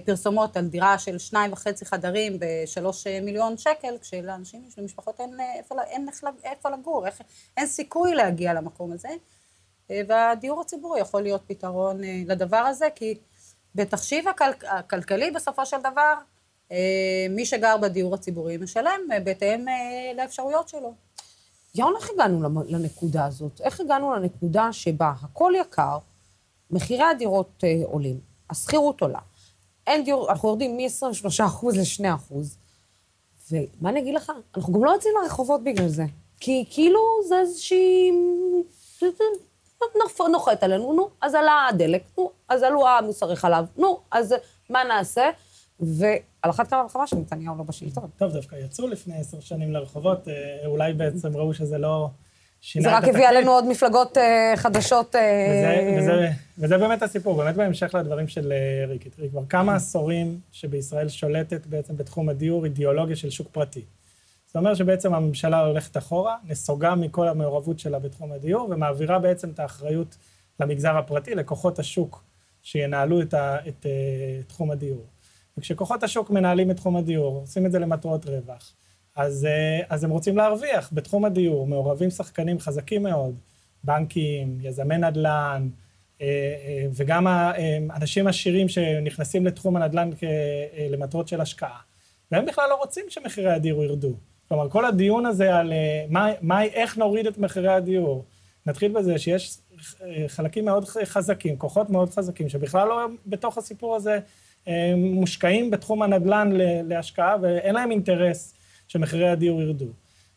[0.05, 5.75] פרסומות על דירה של שניים וחצי חדרים בשלוש מיליון שקל, כשלאנשים יש למשפחות אין איפה,
[5.83, 6.09] אין
[6.45, 7.21] איפה לגור, איך,
[7.57, 9.09] אין סיכוי להגיע למקום הזה.
[9.91, 13.19] והדיור הציבורי יכול להיות פתרון לדבר הזה, כי
[13.75, 16.15] בתחשיב הכל, הכלכלי בסופו של דבר,
[17.31, 19.65] מי שגר בדיור הציבורי משלם בהתאם
[20.17, 21.08] לאפשרויות שלו.
[21.75, 23.61] ירון, איך הגענו לנקודה הזאת?
[23.61, 25.99] איך הגענו לנקודה שבה הכל יקר,
[26.71, 29.19] מחירי הדירות אה, עולים, השכירות עולה,
[29.87, 32.35] אין דיור, אנחנו יורדים מ-23% ל-2%,
[33.53, 34.33] ומה אני אגיד לך?
[34.57, 36.05] אנחנו גם לא יוצאים לרחובות בגלל זה.
[36.41, 38.13] כי כאילו זה איזושהי...
[40.29, 44.35] נוחת עלינו, נו, אז עלה הדלק, נו, אז עלו המוצרי חלב, נו, אז
[44.71, 45.31] מה נעשה?
[45.81, 48.11] ועל אחת כמה וכמה שנתניהו לא בשלטון.
[48.17, 52.11] טוב, דווקא יצאו לפני עשר שנים לרחובות, אה, אולי בעצם ראו שזה לא.
[52.81, 55.17] זה רק הביא עלינו עוד מפלגות אה, חדשות.
[55.17, 58.53] אה, וזה, וזה, וזה באמת הסיפור, באמת בהמשך לדברים של
[58.89, 59.11] ריקי.
[59.11, 63.85] תראי, כבר כמה עשורים שבישראל שולטת בעצם בתחום הדיור אידיאולוגיה של שוק פרטי.
[64.47, 69.59] זאת אומרת שבעצם הממשלה הולכת אחורה, נסוגה מכל המעורבות שלה בתחום הדיור, ומעבירה בעצם את
[69.59, 70.17] האחריות
[70.61, 72.25] למגזר הפרטי, לכוחות השוק
[72.63, 73.87] שינהלו את, ה, את,
[74.41, 75.05] את תחום הדיור.
[75.59, 78.75] וכשכוחות השוק מנהלים את תחום הדיור, עושים את זה למטרות רווח,
[79.17, 80.91] אז, אה, אז הם רוצים להרוויח.
[80.93, 83.35] בתחום הדיור מעורבים שחקנים חזקים מאוד,
[83.85, 85.69] בנקים, יזמי נדל"ן,
[86.21, 87.27] אה, אה, וגם
[87.97, 90.11] אנשים עשירים שנכנסים לתחום הנדל"ן
[90.91, 91.79] למטרות של השקעה.
[92.33, 94.13] והם בכלל לא רוצים שמחירי הדיור ירדו.
[94.49, 95.73] כלומר, כל הדיון הזה על
[96.09, 98.25] מה, מה, איך נוריד את מחירי הדיור,
[98.67, 99.59] נתחיל בזה שיש
[100.27, 104.19] חלקים מאוד חזקים, כוחות מאוד חזקים, שבכלל לא בתוך הסיפור הזה
[104.97, 106.51] מושקעים בתחום הנדל"ן
[106.89, 108.55] להשקעה ואין להם אינטרס
[108.89, 109.87] שמחירי הדיור ירדו.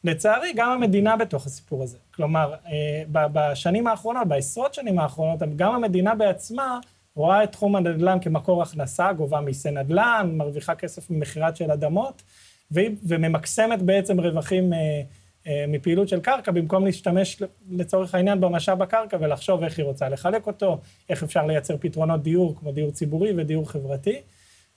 [0.04, 1.98] לצערי, גם המדינה בתוך הסיפור הזה.
[2.14, 6.80] כלומר, אה, בשנים האחרונות, בעשרות שנים האחרונות, גם המדינה בעצמה
[7.16, 12.24] רואה את תחום הנדל"ן כמקור הכנסה, גובה מיסי נדל"ן, מרוויחה כסף ממכירת של אדמות,
[13.04, 15.02] וממקסמת בעצם רווחים אה,
[15.68, 20.78] מפעילות של קרקע, במקום להשתמש לצורך העניין במשאב הקרקע ולחשוב איך היא רוצה לחלק אותו,
[21.10, 24.22] איך אפשר לייצר פתרונות דיור כמו דיור ציבורי ודיור חברתי.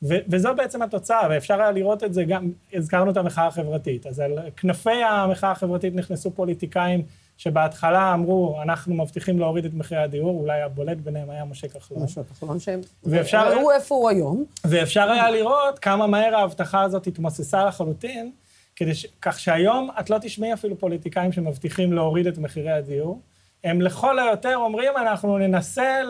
[0.03, 4.07] ו- וזו בעצם התוצאה, ואפשר היה לראות את זה גם, הזכרנו את המחאה החברתית.
[4.07, 7.03] אז על כנפי המחאה החברתית נכנסו פוליטיקאים
[7.37, 12.03] שבהתחלה אמרו, אנחנו מבטיחים להוריד את מחירי הדיור, אולי הבולט ביניהם היה משה כחלון.
[12.03, 12.81] משה כחלון שהם...
[13.05, 13.53] ואפשר...
[13.53, 14.45] ראו איפה הוא היום.
[14.65, 18.33] ואפשר היה לראות כמה מהר ההבטחה הזאת התמוססה לחלוטין,
[18.77, 19.07] כדי ש...
[19.23, 23.21] כך שהיום את לא תשמעי אפילו פוליטיקאים שמבטיחים להוריד את מחירי הדיור.
[23.65, 26.01] הם לכל היותר אומרים, אנחנו ננסה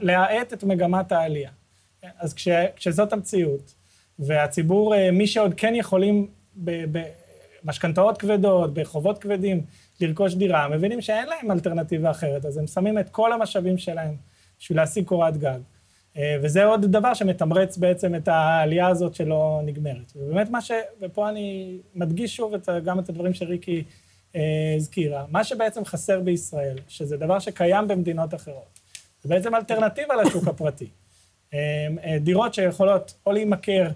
[0.00, 1.50] להאט את מגמת העלייה.
[2.18, 2.48] אז כש...
[2.76, 3.74] כשזאת המציאות,
[4.18, 6.26] והציבור, אה, מי שעוד כן יכולים
[6.56, 9.64] במשכנתאות כבדות, בחובות כבדים,
[10.00, 14.14] לרכוש דירה, מבינים שאין להם אלטרנטיבה אחרת, אז הם שמים את כל המשאבים שלהם
[14.58, 15.58] בשביל להשיג קורת גג.
[16.18, 20.12] אה, וזה עוד דבר שמתמרץ בעצם את העלייה הזאת שלא נגמרת.
[20.16, 20.70] ובאמת מה ש...
[21.00, 23.84] ופה אני מדגיש שוב את, גם את הדברים שריקי
[24.36, 25.24] אה, הזכירה.
[25.30, 28.80] מה שבעצם חסר בישראל, שזה דבר שקיים במדינות אחרות,
[29.22, 30.88] זה בעצם אלטרנטיבה לשוק הפרטי.
[31.54, 31.88] אה,
[32.20, 33.90] דירות שיכולות או להימכר,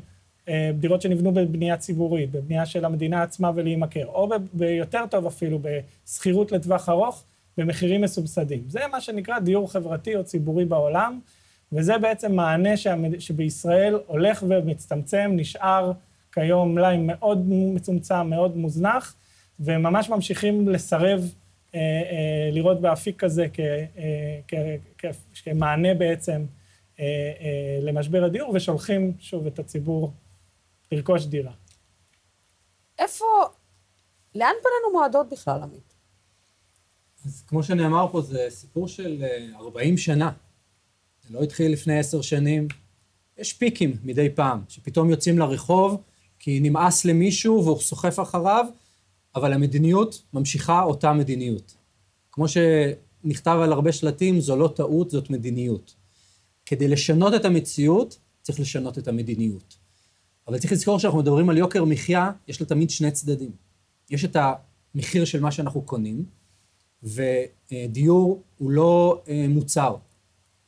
[0.74, 6.88] דירות שנבנו בבנייה ציבורית, בבנייה של המדינה עצמה ולהימכר, או ביותר טוב אפילו, בשכירות לטווח
[6.88, 7.24] ארוך,
[7.56, 8.62] במחירים מסובסדים.
[8.68, 11.20] זה מה שנקרא דיור חברתי או ציבורי בעולם.
[11.72, 12.70] וזה בעצם מענה
[13.18, 15.92] שבישראל הולך ומצטמצם, נשאר
[16.32, 19.14] כיום מלאי מאוד מצומצם, מאוד מוזנח,
[19.60, 21.34] וממש ממשיכים לסרב
[21.74, 24.54] אה, אה, לראות באפיק כזה כ, אה, כ,
[24.98, 25.04] כ,
[25.44, 26.44] כמענה בעצם
[27.00, 27.04] אה,
[27.40, 30.12] אה, למשבר הדיור, ושולחים שוב את הציבור
[30.92, 31.52] לרכוש דירה.
[32.98, 33.24] איפה,
[34.34, 35.94] לאן פנינו מועדות בכלל, עמית?
[37.26, 39.24] אז כמו שנאמר פה, זה סיפור של
[39.56, 40.32] 40 אה, שנה.
[41.30, 42.68] זה לא התחיל לפני עשר שנים.
[43.38, 46.02] יש פיקים מדי פעם, שפתאום יוצאים לרחוב
[46.38, 48.66] כי נמאס למישהו והוא סוחף אחריו,
[49.34, 51.74] אבל המדיניות ממשיכה אותה מדיניות.
[52.32, 55.94] כמו שנכתב על הרבה שלטים, זו לא טעות, זאת מדיניות.
[56.66, 59.76] כדי לשנות את המציאות, צריך לשנות את המדיניות.
[60.48, 63.50] אבל צריך לזכור שאנחנו מדברים על יוקר מחיה, יש לה תמיד שני צדדים.
[64.10, 64.36] יש את
[64.94, 66.24] המחיר של מה שאנחנו קונים,
[67.02, 69.96] ודיור הוא לא אה, מוצר,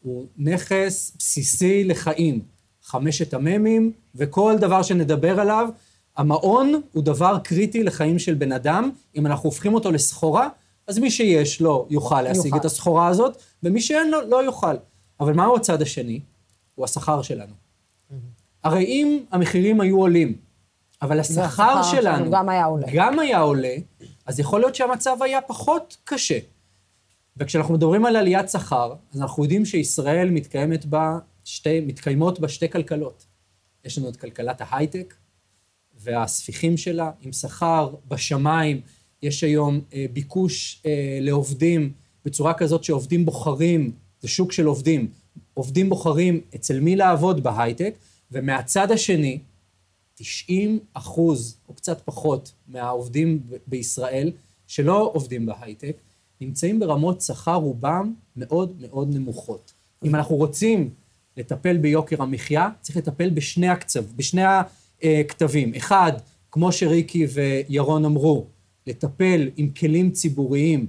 [0.02, 2.42] הוא נכס בסיסי לחיים.
[2.82, 5.68] חמשת המ"מים, וכל דבר שנדבר עליו,
[6.16, 8.90] המעון הוא דבר קריטי לחיים של בן אדם.
[9.16, 10.48] אם אנחנו הופכים אותו לסחורה,
[10.86, 12.56] אז מי שיש לו יוכל להשיג יוכל.
[12.56, 14.74] את הסחורה הזאת, ומי שאין לו לא יוכל.
[15.20, 16.20] אבל מהו הצד השני?
[16.74, 17.52] הוא השכר שלנו.
[17.52, 18.14] Mm-hmm.
[18.64, 20.34] הרי אם המחירים היו עולים,
[21.02, 22.86] אבל השכר שלנו גם היה עולה.
[22.94, 23.74] גם היה עולה,
[24.26, 26.38] אז יכול להיות שהמצב היה פחות קשה.
[27.36, 32.68] וכשאנחנו מדברים על עליית שכר, אז אנחנו יודעים שישראל מתקיימת בה שתי, מתקיימות בה שתי
[32.68, 33.26] כלכלות.
[33.84, 35.14] יש לנו את כלכלת ההייטק
[35.94, 38.80] והספיחים שלה, עם שכר בשמיים,
[39.22, 41.92] יש היום אה, ביקוש אה, לעובדים
[42.24, 45.10] בצורה כזאת שעובדים בוחרים, זה שוק של עובדים,
[45.54, 47.94] עובדים בוחרים אצל מי לעבוד בהייטק,
[48.30, 49.38] ומהצד השני,
[50.14, 54.32] 90 אחוז, או קצת פחות, מהעובדים בישראל
[54.66, 55.96] שלא עובדים בהייטק,
[56.42, 59.72] נמצאים ברמות שכר רובם מאוד מאוד נמוכות.
[60.04, 60.90] אם אנחנו רוצים
[61.36, 64.42] לטפל ביוקר המחיה, צריך לטפל בשני הקצב, בשני
[65.02, 65.74] הכתבים.
[65.74, 66.12] אחד,
[66.50, 68.46] כמו שריקי וירון אמרו,
[68.86, 70.86] לטפל עם כלים ציבוריים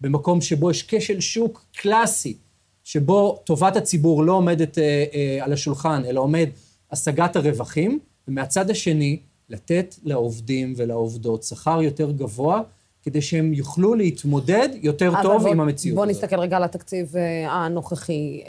[0.00, 2.36] במקום שבו יש כשל שוק קלאסי,
[2.84, 6.48] שבו טובת הציבור לא עומדת אה, אה, על השולחן, אלא עומד
[6.90, 12.62] השגת הרווחים, ומהצד השני, לתת לעובדים ולעובדות שכר יותר גבוה,
[13.02, 16.16] כדי שהם יוכלו להתמודד יותר טוב בוא, עם המציאות בוא הזאת.
[16.16, 18.42] נסתכל רגע על התקציב אה, הנוכחי.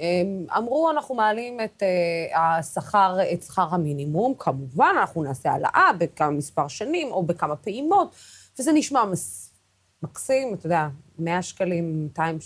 [0.58, 6.68] אמרו, אנחנו מעלים את אה, השכר, את שכר המינימום, כמובן, אנחנו נעשה העלאה בכמה מספר
[6.68, 8.16] שנים או בכמה פעימות,
[8.60, 9.52] וזה נשמע מס,
[10.04, 10.88] מקסים, אתה יודע,
[11.20, 12.38] 100 שקלים, 200,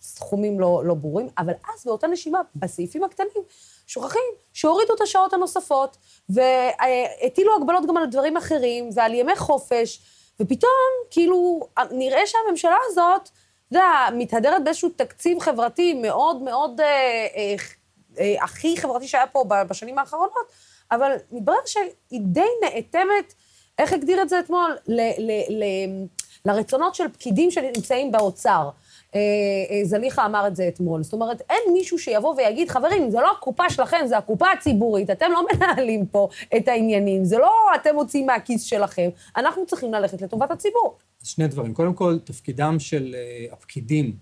[0.00, 3.42] סכומים לא, לא ברורים, אבל אז באותה נשימה, בסעיפים הקטנים,
[3.86, 4.22] שוכחים
[4.52, 5.96] שהורידו את השעות הנוספות,
[6.28, 10.00] והטילו הגבלות גם על דברים אחרים, ועל ימי חופש,
[10.40, 10.72] ופתאום,
[11.10, 13.28] כאילו, נראה שהממשלה הזאת,
[13.68, 16.86] אתה יודע, מתהדרת באיזשהו תקציב חברתי מאוד מאוד אה,
[17.36, 17.54] אה,
[18.18, 20.32] אה, הכי חברתי שהיה פה בשנים האחרונות,
[20.92, 23.34] אבל מתברר שהיא די נאטמת,
[23.78, 24.76] איך הגדיר את זה אתמול?
[24.86, 25.64] ל, ל, ל,
[26.44, 28.70] לרצונות של פקידים שנמצאים באוצר.
[29.14, 29.20] אה,
[29.70, 31.02] אה, זליכה אמר את זה אתמול.
[31.02, 35.26] זאת אומרת, אין מישהו שיבוא ויגיד, חברים, זה לא הקופה שלכם, זה הקופה הציבורית, אתם
[35.32, 40.50] לא מנהלים פה את העניינים, זה לא אתם מוציאים מהכיס שלכם, אנחנו צריכים ללכת לטובת
[40.50, 40.98] הציבור.
[41.22, 41.74] שני דברים.
[41.74, 44.16] קודם כל, תפקידם של uh, הפקידים,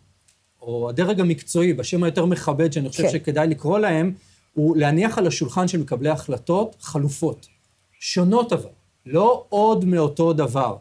[0.62, 3.08] או הדרג המקצועי, בשם היותר מכבד, שאני חושב כן.
[3.08, 4.12] שכדאי לקרוא להם,
[4.54, 7.46] הוא להניח על השולחן של מקבלי החלטות חלופות.
[8.00, 8.70] שונות אבל,
[9.06, 10.76] לא עוד מאותו דבר.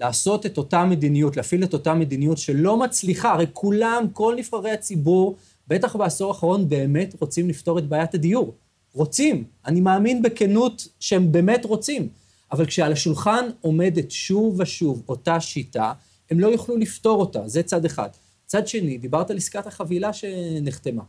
[0.00, 5.36] לעשות את אותה מדיניות, להפעיל את אותה מדיניות שלא מצליחה, הרי כולם, כל נבחרי הציבור,
[5.68, 8.54] בטח בעשור האחרון, באמת רוצים לפתור את בעיית הדיור.
[8.92, 9.44] רוצים.
[9.66, 12.08] אני מאמין בכנות שהם באמת רוצים.
[12.52, 15.92] אבל כשעל השולחן עומדת שוב ושוב אותה שיטה,
[16.30, 18.08] הם לא יוכלו לפתור אותה, זה צד אחד.
[18.46, 21.02] צד שני, דיברת על עסקת החבילה שנחתמה.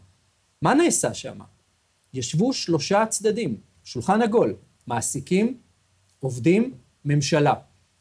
[0.62, 1.40] מה נעשה שם?
[2.14, 4.56] ישבו שלושה צדדים, שולחן עגול,
[4.88, 5.58] מעסיקים,
[6.20, 6.74] עובדים,
[7.06, 7.54] ממשלה.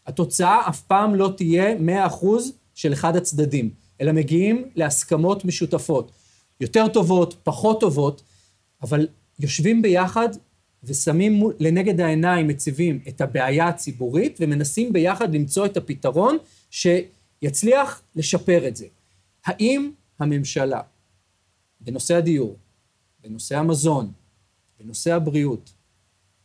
[0.06, 1.76] התוצאה אף פעם לא תהיה
[2.08, 2.26] 100%
[2.74, 6.12] של אחד הצדדים, אלא מגיעים להסכמות משותפות.
[6.60, 8.22] יותר טובות, פחות טובות,
[8.82, 10.28] אבל יושבים ביחד
[10.84, 16.38] ושמים לנגד העיניים, מציבים את הבעיה הציבורית ומנסים ביחד למצוא את הפתרון
[16.70, 18.86] שיצליח לשפר את זה.
[19.46, 20.80] האם הממשלה,
[21.80, 22.56] בנושא הדיור,
[23.24, 24.12] בנושא המזון,
[24.80, 25.72] בנושא הבריאות,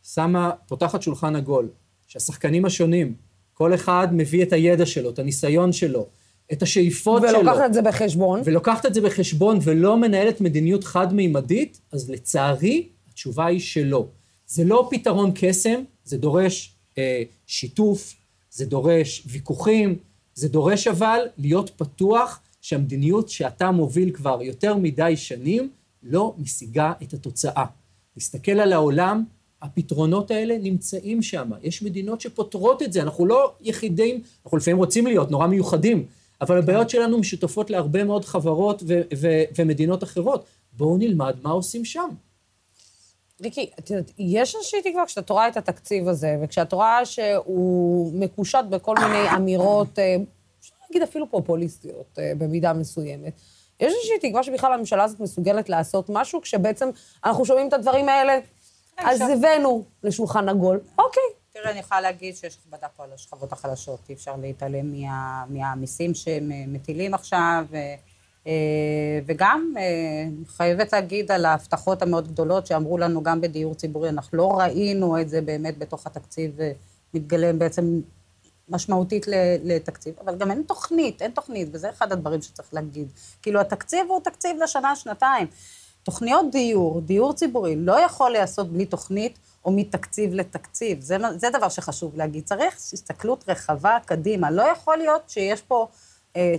[0.02, 1.68] שמה, פותחת שולחן עגול,
[2.06, 3.14] שהשחקנים השונים,
[3.54, 6.06] כל אחד מביא את הידע שלו, את הניסיון שלו,
[6.52, 7.40] את השאיפות ולוקחת שלו.
[7.40, 8.40] ולוקחת את זה בחשבון.
[8.44, 14.06] ולוקחת את זה בחשבון ולא מנהלת מדיניות חד-מימדית, אז לצערי, התשובה היא שלא.
[14.46, 18.14] זה לא פתרון קסם, זה דורש אה, שיתוף,
[18.50, 19.98] זה דורש ויכוחים,
[20.34, 25.70] זה דורש אבל להיות פתוח שהמדיניות שאתה מוביל כבר יותר מדי שנים
[26.02, 27.64] לא משיגה את התוצאה.
[28.16, 29.24] להסתכל על העולם,
[29.62, 31.50] הפתרונות האלה נמצאים שם.
[31.62, 36.06] יש מדינות שפותרות את זה, אנחנו לא יחידים, אנחנו לפעמים רוצים להיות נורא מיוחדים,
[36.40, 40.44] אבל הבעיות שלנו משותפות להרבה מאוד חברות ו- ו- ומדינות אחרות.
[40.72, 42.08] בואו נלמד מה עושים שם.
[43.42, 48.64] ריקי, את יודעת, יש איזושהי תקווה כשאת רואה את התקציב הזה, וכשאת רואה שהוא מקושט
[48.70, 50.16] בכל מיני אמירות, אה,
[50.60, 53.32] אפשר להגיד אפילו פופוליסטיות אה, במידה מסוימת.
[53.80, 56.88] יש איזושהי תקווה שבכלל הממשלה הזאת מסוגלת לעשות משהו, כשבעצם
[57.24, 58.38] אנחנו שומעים את הדברים האלה,
[58.98, 61.22] אז הבאנו לשולחן עגול, אוקיי.
[61.52, 66.14] תראה, אני יכולה להגיד שיש הכבדה פה על השכבות החלשות, אי אפשר להתעלם מה, מהמיסים
[66.14, 67.64] שהם אה, מטילים עכשיו,
[68.46, 68.50] אה,
[69.26, 69.82] וגם אה,
[70.46, 75.28] חייבת להגיד על ההבטחות המאוד גדולות שאמרו לנו גם בדיור ציבורי, אנחנו לא ראינו את
[75.28, 76.58] זה באמת בתוך התקציב
[77.14, 78.00] מתגלם בעצם
[78.68, 79.26] משמעותית
[79.64, 83.12] לתקציב, אבל גם אין תוכנית, אין תוכנית, וזה אחד הדברים שצריך להגיד.
[83.42, 85.46] כאילו, התקציב הוא תקציב לשנה, שנתיים.
[86.02, 91.00] תוכניות דיור, דיור ציבורי, לא יכול להיעשות בלי תוכנית או מתקציב לתקציב.
[91.00, 92.44] זה, זה דבר שחשוב להגיד.
[92.44, 94.50] צריך הסתכלות רחבה קדימה.
[94.50, 95.88] לא יכול להיות שיש פה
[96.36, 96.54] אה,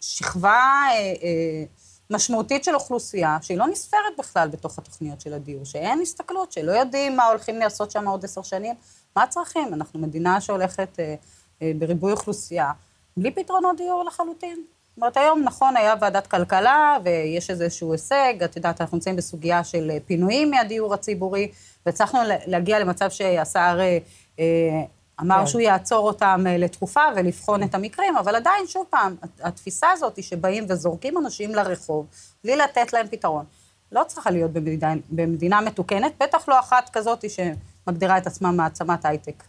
[0.00, 1.64] שכבה אה, אה,
[2.10, 7.16] משמעותית של אוכלוסייה, שהיא לא נספרת בכלל בתוך התוכניות של הדיור, שאין הסתכלות, שלא יודעים
[7.16, 8.74] מה הולכים לעשות שם עוד עשר שנים,
[9.16, 9.74] מה הצרכים?
[9.74, 11.14] אנחנו מדינה שהולכת אה,
[11.62, 12.72] אה, בריבוי אוכלוסייה,
[13.16, 14.64] בלי פתרונות דיור לחלוטין.
[14.92, 19.64] זאת אומרת, היום, נכון, היה ועדת כלכלה, ויש איזשהו הישג, את יודעת, אנחנו נמצאים בסוגיה
[19.64, 21.50] של אה, פינויים מהדיור הציבורי,
[21.86, 23.98] והצלחנו להגיע למצב שהשר אה,
[24.38, 24.82] אה,
[25.20, 25.46] אמר כן.
[25.46, 30.24] שהוא יעצור אותם אה, לתקופה ולבחון את המקרים, אבל עדיין, שוב פעם, התפיסה הזאת היא
[30.24, 32.06] שבאים וזורקים אנשים לרחוב
[32.44, 33.44] בלי לתת להם פתרון.
[33.92, 39.42] לא צריכה להיות במדינה, במדינה מתוקנת, בטח לא אחת כזאת שמגדירה את עצמה מעצמת הייטק.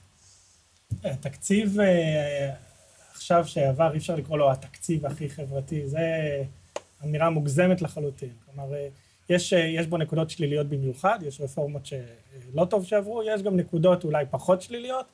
[1.04, 1.78] התקציב
[3.24, 6.00] עכשיו שעבר, אי אפשר לקרוא לו התקציב הכי חברתי, זה
[7.04, 8.30] אמירה מוגזמת לחלוטין.
[8.46, 8.88] כלומר, אה,
[9.30, 14.26] יש, יש בו נקודות שליליות במיוחד, יש רפורמות שלא טוב שעברו, יש גם נקודות אולי
[14.30, 15.06] פחות שליליות,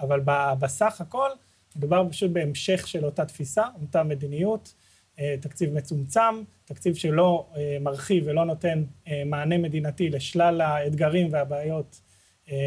[0.00, 0.20] אבל
[0.58, 1.30] בסך הכל
[1.76, 4.74] מדובר פשוט בהמשך של אותה תפיסה, אותה מדיניות,
[5.18, 12.00] אה, תקציב מצומצם, תקציב שלא אה, מרחיב ולא נותן אה, מענה מדינתי לשלל האתגרים והבעיות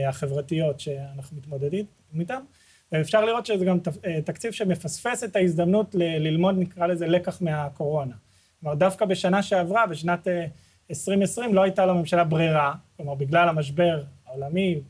[0.07, 1.85] החברתיות שאנחנו מתמודדים
[2.19, 2.43] איתם.
[2.91, 3.77] ואפשר לראות שזה גם
[4.25, 8.15] תקציב שמפספס את ההזדמנות ללמוד, נקרא לזה, לקח מהקורונה.
[8.59, 10.27] כלומר, דווקא בשנה שעברה, בשנת
[10.89, 14.81] 2020, לא הייתה לממשלה ברירה, כלומר, בגלל המשבר העולמי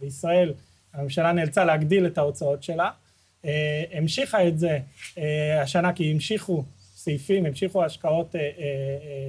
[0.00, 0.52] בישראל,
[0.94, 2.90] הממשלה נאלצה להגדיל את ההוצאות שלה,
[3.44, 4.78] אה, המשיכה את זה
[5.18, 8.40] אה, השנה כי המשיכו סעיפים, המשיכו השקעות אה,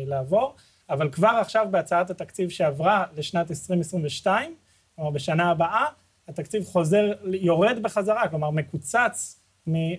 [0.05, 0.55] לעבור,
[0.89, 4.55] אבל כבר עכשיו בהצעת התקציב שעברה לשנת 2022,
[4.95, 5.85] כלומר בשנה הבאה,
[6.31, 9.39] התקציב חוזר, יורד בחזרה, כלומר מקוצץ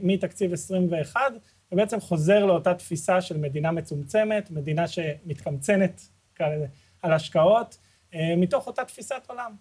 [0.02, 1.20] מתקציב 21,
[1.72, 6.00] ובעצם חוזר לאותה תפיסה של מדינה מצומצמת, מדינה שמתקמצנת
[7.02, 7.78] על השקעות,
[8.36, 9.52] מתוך אותה תפיסת עולם.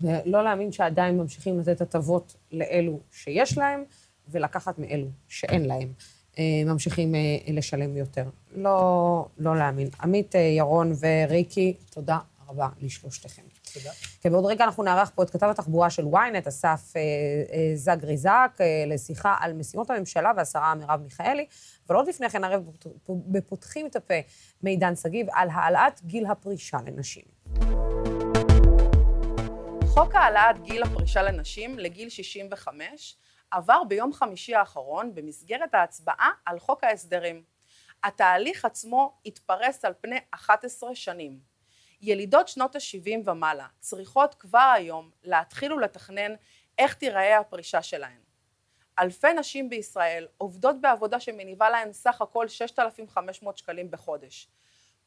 [0.00, 3.84] ולא להאמין שעדיין ממשיכים לתת הטבות לאלו שיש להם,
[4.28, 5.92] ולקחת מאלו שאין להם.
[6.38, 8.24] אה, ממשיכים אה, לשלם יותר.
[8.54, 9.88] לא, לא להאמין.
[10.02, 12.18] עמית, אה, ירון וריקי, תודה
[12.48, 13.42] רבה לשלושתכם.
[13.74, 13.90] תודה.
[14.20, 16.92] כי בעוד רגע אנחנו נערך פה את כתב התחבורה של ynet, אסף
[17.74, 21.46] זגרי זק, לשיחה על משימות הממשלה והשרה מרב מיכאלי,
[21.88, 22.62] אבל עוד לפני כן ערב
[23.08, 24.14] בפותחים את הפה
[24.62, 27.24] מידן שגיב על העלאת גיל הפרישה לנשים.
[29.86, 33.16] חוק העלאת גיל הפרישה לנשים לגיל 65
[33.50, 37.42] עבר ביום חמישי האחרון במסגרת ההצבעה על חוק ההסדרים.
[38.04, 41.38] התהליך עצמו התפרס על פני 11 שנים.
[42.00, 46.34] ילידות שנות ה-70 ומעלה צריכות כבר היום להתחיל ולתכנן
[46.78, 48.20] איך תיראה הפרישה שלהן.
[48.98, 54.48] אלפי נשים בישראל עובדות בעבודה שמניבה להן סך הכל 6,500 שקלים בחודש.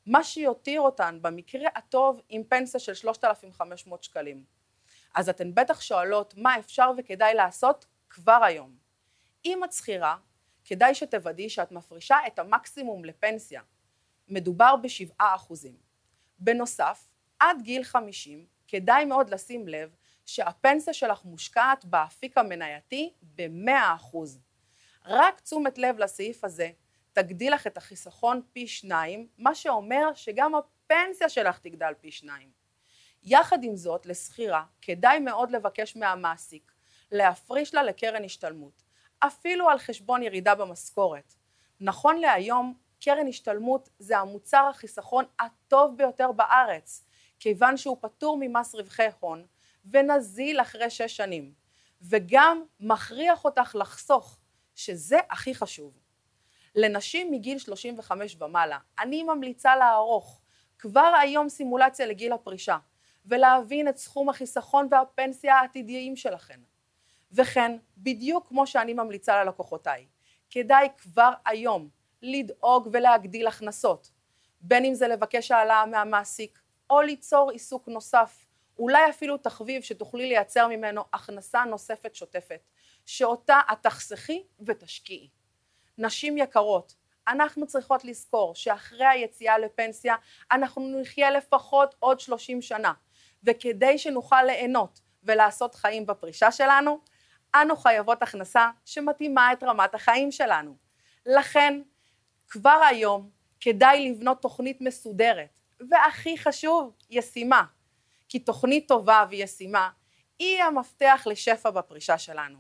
[0.06, 4.44] מה שיותיר אותן במקרה הטוב עם פנסיה של 3,500 שקלים.
[5.16, 8.76] אז אתן בטח שואלות מה אפשר וכדאי לעשות כבר היום.
[9.46, 10.18] אם את שכירה,
[10.66, 13.62] כדאי שתוודאי שאת מפרישה את המקסימום לפנסיה.
[14.28, 15.91] מדובר בשבעה אחוזים.
[16.42, 17.04] בנוסף,
[17.40, 24.18] עד גיל 50 כדאי מאוד לשים לב שהפנסיה שלך מושקעת באפיק המנייתי ב-100%.
[25.06, 26.70] רק תשומת לב לסעיף הזה
[27.14, 32.50] תגדיל לך את החיסכון פי שניים, מה שאומר שגם הפנסיה שלך תגדל פי שניים.
[33.24, 36.72] יחד עם זאת, לשכירה, כדאי מאוד לבקש מהמעסיק
[37.12, 38.84] להפריש לה לקרן השתלמות,
[39.20, 41.34] אפילו על חשבון ירידה במשכורת.
[41.80, 47.06] נכון להיום, קרן השתלמות זה המוצר החיסכון הטוב ביותר בארץ,
[47.40, 49.46] כיוון שהוא פטור ממס רווחי הון
[49.86, 51.54] ונזיל אחרי שש שנים,
[52.02, 54.40] וגם מכריח אותך לחסוך,
[54.76, 55.98] שזה הכי חשוב.
[56.76, 60.42] לנשים מגיל 35 ומעלה, אני ממליצה לערוך
[60.80, 62.78] כבר היום סימולציה לגיל הפרישה,
[63.26, 66.60] ולהבין את סכום החיסכון והפנסיה העתידיים שלכן.
[67.32, 70.08] וכן, בדיוק כמו שאני ממליצה ללקוחותיי,
[70.50, 71.90] כדאי כבר היום
[72.22, 74.12] לדאוג ולהגדיל הכנסות,
[74.62, 76.60] בין אם זה לבקש העלאה מהמעסיק,
[76.90, 78.46] או ליצור עיסוק נוסף,
[78.80, 82.70] אולי אפילו תחביב שתוכלי לייצר ממנו הכנסה נוספת שוטפת,
[83.06, 85.30] שאותה את תחסכי ותשקיעי.
[85.98, 86.96] נשים יקרות,
[87.28, 90.16] אנחנו צריכות לזכור שאחרי היציאה לפנסיה
[90.52, 92.94] אנחנו נחיה לפחות עוד 30 שנה,
[93.44, 97.00] וכדי שנוכל ליהנות ולעשות חיים בפרישה שלנו,
[97.56, 100.76] אנו חייבות הכנסה שמתאימה את רמת החיים שלנו.
[101.26, 101.82] לכן,
[102.52, 103.30] כבר היום
[103.60, 107.64] כדאי לבנות תוכנית מסודרת, והכי חשוב, ישימה.
[108.30, 109.90] כי תוכנית טובה וישימה
[110.40, 112.58] היא המפתח לשפע בפרישה שלנו.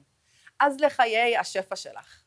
[0.60, 2.22] אז לחיי השפע שלך.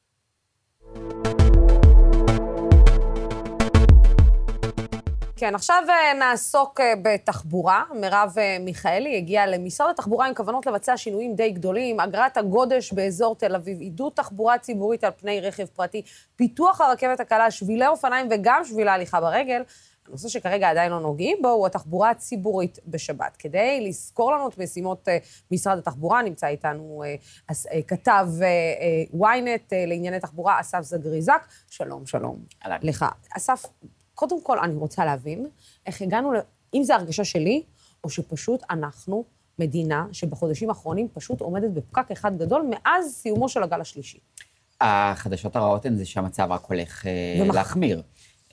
[5.37, 7.85] כן, עכשיו אה, נעסוק אה, בתחבורה.
[8.01, 13.37] מרב אה, מיכאלי הגיעה למשרד התחבורה עם כוונות לבצע שינויים די גדולים, אגרת הגודש באזור
[13.37, 16.03] תל אביב, עידוד תחבורה ציבורית על פני רכב פרטי,
[16.37, 19.62] פיתוח הרכבת הקלה, שבילי אופניים וגם שבילי הליכה ברגל.
[20.09, 23.37] הנושא שכרגע עדיין לא נוגעים בו הוא התחבורה הציבורית בשבת.
[23.39, 25.09] כדי לזכור לנו את משימות
[25.51, 27.03] משרד התחבורה, נמצא איתנו
[27.87, 28.28] כתב
[29.14, 31.47] ynet לענייני תחבורה, אסף זגריזק.
[31.70, 32.39] שלום, שלום.
[32.64, 32.78] אהלן.
[32.82, 33.05] לך.
[33.37, 33.62] אסף,
[34.15, 35.47] קודם כל, אני רוצה להבין
[35.87, 36.33] איך הגענו.
[36.75, 37.62] אם זו הרגשה שלי,
[38.05, 39.25] או שפשוט אנחנו
[39.59, 44.19] מדינה שבחודשים האחרונים פשוט עומדת בפקק אחד גדול מאז סיומו של הגל השלישי.
[44.81, 47.55] החדשות הרעות הן זה שהמצב רק הולך אה, ומח...
[47.55, 48.03] להחמיר.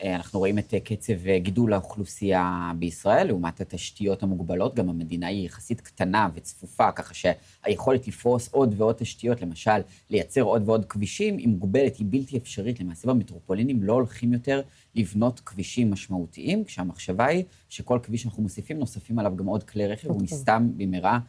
[0.04, 4.76] אה, אנחנו רואים את אה, קצב אה, גידול האוכלוסייה בישראל, לעומת התשתיות המוגבלות.
[4.76, 10.70] גם המדינה היא יחסית קטנה וצפופה, ככה שהיכולת לפרוס עוד ועוד תשתיות, למשל, לייצר עוד
[10.70, 12.80] ועוד כבישים, היא מוגבלת, היא בלתי אפשרית.
[12.80, 14.62] למעשה במטרופולינים לא הולכים יותר
[14.96, 20.10] לבנות כבישים משמעותיים, כשהמחשבה היא שכל כביש שאנחנו מוסיפים, נוספים עליו גם עוד כלי רכב,
[20.10, 21.20] הוא מסתם במהרה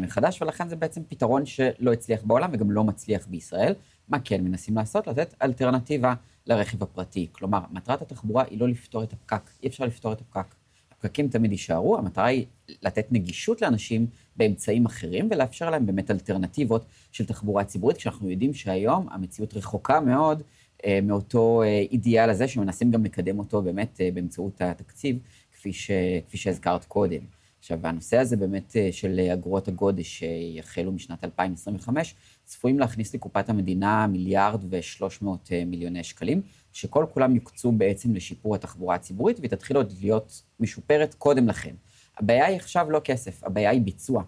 [0.00, 3.74] מחדש, ולכן זה בעצם פתרון שלא הצליח בעולם וגם לא מצליח בישראל.
[4.08, 5.06] מה כן מנסים לעשות?
[5.06, 6.14] לתת אלטרנטיבה
[6.46, 7.26] לרכב הפרטי.
[7.32, 10.54] כלומר, מטרת התחבורה היא לא לפתור את הפקק, אי אפשר לפתור את הפקק.
[10.98, 12.46] הפקקים תמיד יישארו, המטרה היא
[12.82, 19.08] לתת נגישות לאנשים באמצעים אחרים ולאפשר להם באמת אלטרנטיבות של תחבורה ציבורית, כשאנחנו יודעים שהיום
[19.10, 20.42] המציאות רחוקה מאוד
[20.84, 25.18] אה, מאותו אה, אידיאל הזה, שמנסים גם לקדם אותו באמת אה, באמצעות התקציב,
[25.52, 25.90] כפי, ש,
[26.28, 27.35] כפי שהזכרת קודם.
[27.66, 32.14] עכשיו, הנושא הזה באמת אה, של אגרות הגודש שיחלו משנת 2025,
[32.44, 36.42] צפויים להכניס לקופת המדינה מיליארד ושלוש מאות אה, מיליוני שקלים,
[36.72, 41.74] שכל כולם יוקצו בעצם לשיפור התחבורה הציבורית, והיא תתחיל עוד להיות משופרת קודם לכן.
[42.18, 44.22] הבעיה היא עכשיו לא כסף, הבעיה היא ביצוע.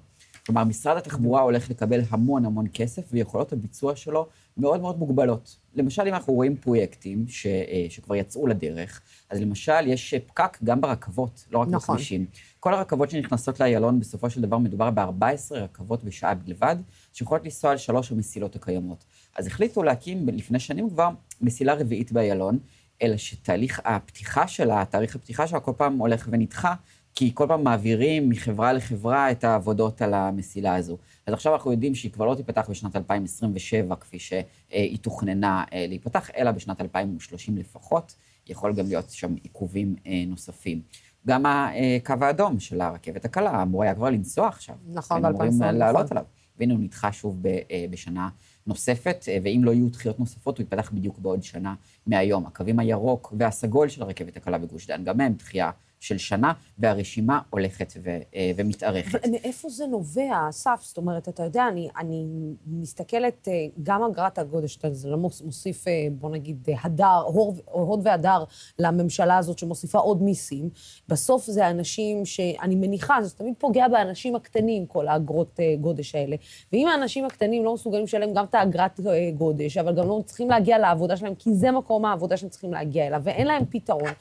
[0.47, 4.27] כלומר, משרד התחבורה הולך לקבל המון המון כסף, ויכולות הביצוע שלו
[4.59, 5.57] מאוד מאוד מוגבלות.
[5.75, 9.01] למשל, אם אנחנו רואים פרויקטים ש, אה, שכבר יצאו לדרך,
[9.31, 11.95] אז למשל, יש פקק גם ברכבות, לא רק נכון.
[11.95, 12.27] בכבישים.
[12.61, 16.77] כל הרכבות שנכנסות לאיילון, בסופו של דבר מדובר ב-14 רכבות בשעה בלבד,
[17.13, 19.05] שיכולות לנסוע על שלוש המסילות הקיימות.
[19.37, 21.09] אז החליטו להקים לפני שנים כבר
[21.41, 22.59] מסילה רביעית באיילון,
[23.03, 26.75] אלא שתהליך הפתיחה שלה, תאריך הפתיחה שלה כל פעם הולך ונדחה,
[27.19, 30.97] כי כל פעם מעבירים מחברה לחברה את העבודות על המסילה הזו.
[31.27, 36.31] אז עכשיו אנחנו יודעים שהיא כבר לא תיפתח בשנת 2027, כפי שהיא תוכננה אה, להיפתח,
[36.37, 38.15] אלא בשנת 2030 לפחות.
[38.47, 40.81] יכול גם להיות שם עיכובים אה, נוספים.
[41.27, 44.75] גם הקו האדום של הרכבת הקלה אמור היה כבר לנסוע עכשיו.
[44.89, 45.29] נכון, ב-2020.
[45.29, 46.17] אמורים לעלות נכון.
[46.17, 46.25] עליו.
[46.59, 48.29] והנה הוא נדחה שוב אה, בשנה
[48.67, 51.75] נוספת, ואם לא יהיו דחיות נוספות, הוא ייפתח בדיוק בעוד שנה
[52.07, 52.47] מהיום.
[52.47, 57.93] הקווים הירוק והסגול של הרכבת הקלה בגוש דן, גם הם דחייה של שנה, והרשימה הולכת
[58.03, 59.27] ו, אה, ומתארכת.
[59.27, 60.81] מאיפה זה נובע, אסף?
[60.83, 62.27] זאת אומרת, אתה יודע, אני, אני
[62.67, 67.23] מסתכלת, אה, גם אגרת הגודש, זה לא מוסיף, בוא נגיד, הדר,
[67.65, 68.45] הוד והדר
[68.79, 70.71] לממשלה הזאת שמוסיפה עוד מיסים.
[71.09, 76.37] בסוף זה אנשים שאני מניחה, זה תמיד פוגע באנשים הקטנים, כל האגרות גודש האלה.
[76.73, 79.01] ואם האנשים הקטנים לא מסוגלים לשלם גם את האגרת
[79.35, 83.07] גודש, אבל גם לא צריכים להגיע לעבודה שלהם, כי זה מקום העבודה שהם צריכים להגיע
[83.07, 84.13] אליו, ואין להם פתרון,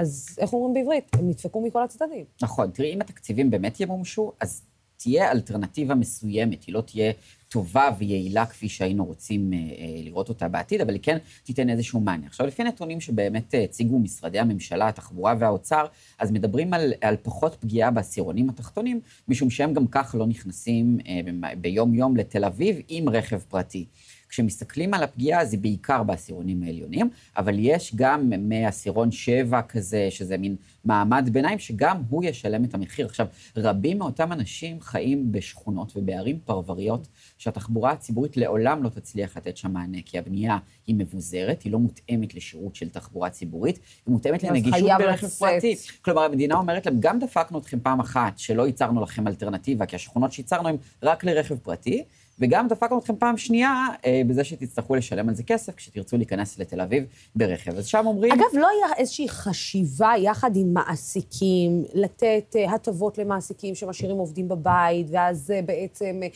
[0.00, 1.10] אז איך אומרים בעברית?
[1.12, 2.24] הם נדפקו מכל הצדדים.
[2.42, 2.70] נכון.
[2.70, 4.62] תראי, אם התקציבים באמת ימומשו, אז
[4.96, 7.12] תהיה אלטרנטיבה מסוימת, היא לא תהיה
[7.48, 12.00] טובה ויעילה כפי שהיינו רוצים אה, אה, לראות אותה בעתיד, אבל היא כן תיתן איזשהו
[12.00, 12.26] מענה.
[12.26, 15.86] עכשיו, לפי נתונים שבאמת אה, הציגו משרדי הממשלה, התחבורה והאוצר,
[16.18, 21.54] אז מדברים על, על פחות פגיעה בעשירונים התחתונים, משום שהם גם כך לא נכנסים אה,
[21.60, 23.86] ביום-יום לתל אביב עם רכב פרטי.
[24.30, 30.56] כשמסתכלים על הפגיעה, היא בעיקר בעשירונים העליונים, אבל יש גם מעשירון שבע כזה, שזה מין
[30.84, 33.06] מעמד ביניים, שגם הוא ישלם את המחיר.
[33.06, 33.26] עכשיו,
[33.56, 37.08] רבים מאותם אנשים חיים בשכונות ובערים פרבריות,
[37.38, 42.34] שהתחבורה הציבורית לעולם לא תצליח לתת שם מענה, כי הבנייה היא מבוזרת, היא לא מותאמת
[42.34, 45.76] לשירות של תחבורה ציבורית, היא מותאמת לנגישות ברכב פרטי.
[46.02, 50.32] כלומר, המדינה אומרת להם, גם דפקנו אתכם פעם אחת, שלא ייצרנו לכם אלטרנטיבה, כי השכונות
[50.32, 52.04] שייצרנו הן רק לרכב פרטי,
[52.40, 56.80] וגם דפקנו אתכם פעם שנייה אה, בזה שתצטרכו לשלם על זה כסף כשתרצו להיכנס לתל
[56.80, 57.76] אביב ברכב.
[57.76, 58.32] אז שם אומרים...
[58.32, 65.06] אגב, לא היה איזושהי חשיבה יחד עם מעסיקים, לתת אה, הטבות למעסיקים שמשאירים עובדים בבית,
[65.10, 66.20] ואז אה, בעצם...
[66.22, 66.28] אה,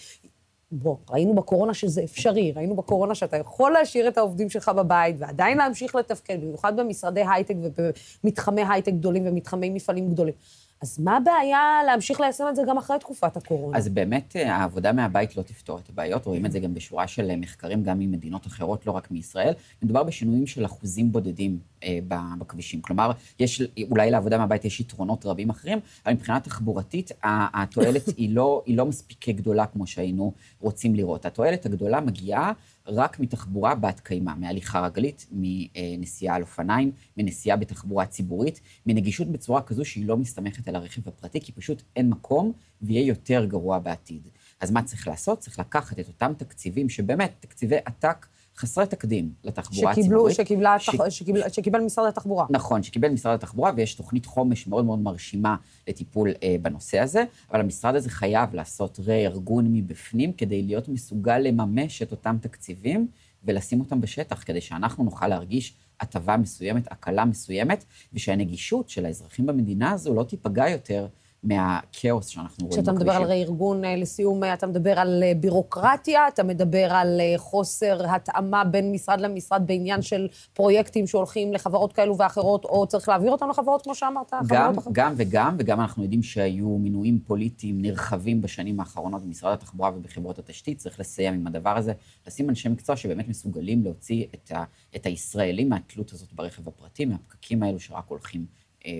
[0.72, 5.58] בוא, ראינו בקורונה שזה אפשרי, ראינו בקורונה שאתה יכול להשאיר את העובדים שלך בבית ועדיין
[5.58, 10.34] להמשיך לתפקד, במיוחד במשרדי הייטק ובמתחמי הייטק גדולים ומתחמי מפעלים גדולים.
[10.82, 13.78] אז מה הבעיה להמשיך ליישם את זה גם אחרי תקופת הקורונה?
[13.78, 17.30] אז באמת אה, העבודה מהבית לא תפתור את הבעיות, רואים את זה גם בשורה של
[17.30, 19.52] אה, מחקרים, גם ממדינות אחרות, לא רק מישראל.
[19.82, 21.98] מדובר בשינויים של אחוזים בודדים אה,
[22.38, 22.80] בכבישים.
[22.80, 28.62] כלומר, יש, אולי לעבודה מהבית יש יתרונות רבים אחרים, אבל מבחינה תחבורתית, התועלת היא, לא,
[28.66, 31.26] היא לא מספיק גדולה כמו שהיינו רוצים לראות.
[31.26, 32.52] התועלת הגדולה מגיעה
[32.86, 39.84] רק מתחבורה בת קיימא, מהליכה רגלית, מנסיעה על אופניים, מנסיעה בתחבורה ציבורית, מנגישות בצורה כזו
[39.84, 44.28] שהיא לא מסתמכת על הרכב הפרטי, כי פשוט אין מקום ויהיה יותר גרוע בעתיד.
[44.60, 45.38] אז מה צריך לעשות?
[45.38, 48.26] צריך לקחת את אותם תקציבים, שבאמת, תקציבי עתק,
[48.56, 50.36] חסרי תקדים לתחבורה הציבורית.
[50.36, 50.90] שקיבלה, ש...
[51.08, 52.46] שקיבל, שקיבל משרד התחבורה.
[52.50, 55.56] נכון, שקיבל משרד התחבורה, ויש תוכנית חומש מאוד מאוד מרשימה
[55.88, 62.02] לטיפול אה, בנושא הזה, אבל המשרד הזה חייב לעשות רה-ארגון מבפנים כדי להיות מסוגל לממש
[62.02, 63.08] את אותם תקציבים
[63.44, 69.90] ולשים אותם בשטח, כדי שאנחנו נוכל להרגיש הטבה מסוימת, הקלה מסוימת, ושהנגישות של האזרחים במדינה
[69.90, 71.06] הזו לא תיפגע יותר
[71.44, 72.82] מהכאוס שאנחנו רואים בכבישים.
[72.82, 77.20] כשאתה מדבר על רה-ארגון, אה, לסיום, אה, אתה מדבר על אה, בירוקרטיה, אתה מדבר על
[77.36, 83.32] חוסר התאמה בין משרד למשרד בעניין של פרויקטים שהולכים לחברות כאלו ואחרות, או צריך להעביר
[83.32, 84.32] אותם לחברות, כמו שאמרת?
[84.46, 90.38] גם, גם וגם, וגם אנחנו יודעים שהיו מינויים פוליטיים נרחבים בשנים האחרונות במשרד התחבורה ובחברות
[90.38, 91.92] התשתית, צריך לסיים עם הדבר הזה,
[92.26, 94.64] לשים אנשי מקצוע שבאמת מסוגלים להוציא את, ה,
[94.96, 98.46] את הישראלים מהתלות הזאת ברכב הפרטי, מהפקקים האלו שרק הולכים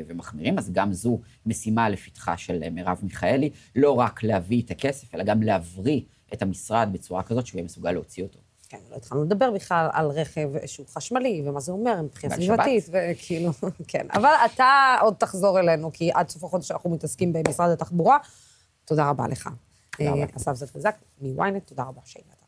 [0.07, 5.14] ומחמירים, אז גם זו משימה לפתחה של אה, מרב מיכאלי, לא רק להביא את הכסף,
[5.14, 6.01] אלא גם להבריא
[6.32, 8.39] את המשרד בצורה כזאת שהוא יהיה מסוגל להוציא אותו.
[8.68, 13.51] כן, לא התחלנו לדבר בכלל על רכב שהוא חשמלי, ומה זה אומר מבחינה סביבתית, וכאילו,
[13.89, 14.07] כן.
[14.12, 18.18] אבל אתה עוד תחזור אלינו, כי עד סוף החודש אנחנו מתעסקים במשרד התחבורה.
[18.85, 19.49] תודה רבה לך.
[19.97, 20.20] תודה רבה.
[20.20, 22.44] אה, אסף זלפזק מ-ynet, תודה רבה שהגעת.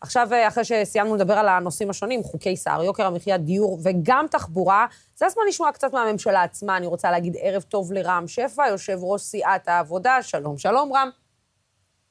[0.00, 4.86] עכשיו, אה, אחרי שסיימנו לדבר על הנושאים השונים, חוקי סער, יוקר המחיה, דיור וגם תחבורה,
[5.16, 6.76] זה הזמן לשמוע קצת מהממשלה עצמה.
[6.76, 10.22] אני רוצה להגיד ערב טוב לרם שפע, יושב ראש סיעת העבודה.
[10.22, 11.10] שלום, שלום, רם.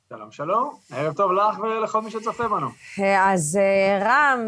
[0.09, 0.73] שלום, שלום.
[0.91, 2.67] ערב טוב לך ולכל מי שצופה בנו.
[2.99, 4.47] אה, אז אה, רם,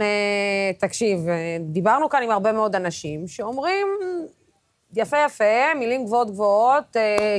[0.79, 1.19] תקשיב,
[1.59, 3.87] דיברנו כאן עם הרבה מאוד אנשים שאומרים,
[4.93, 6.95] יפה יפה, מילים גבוהות גבוהות,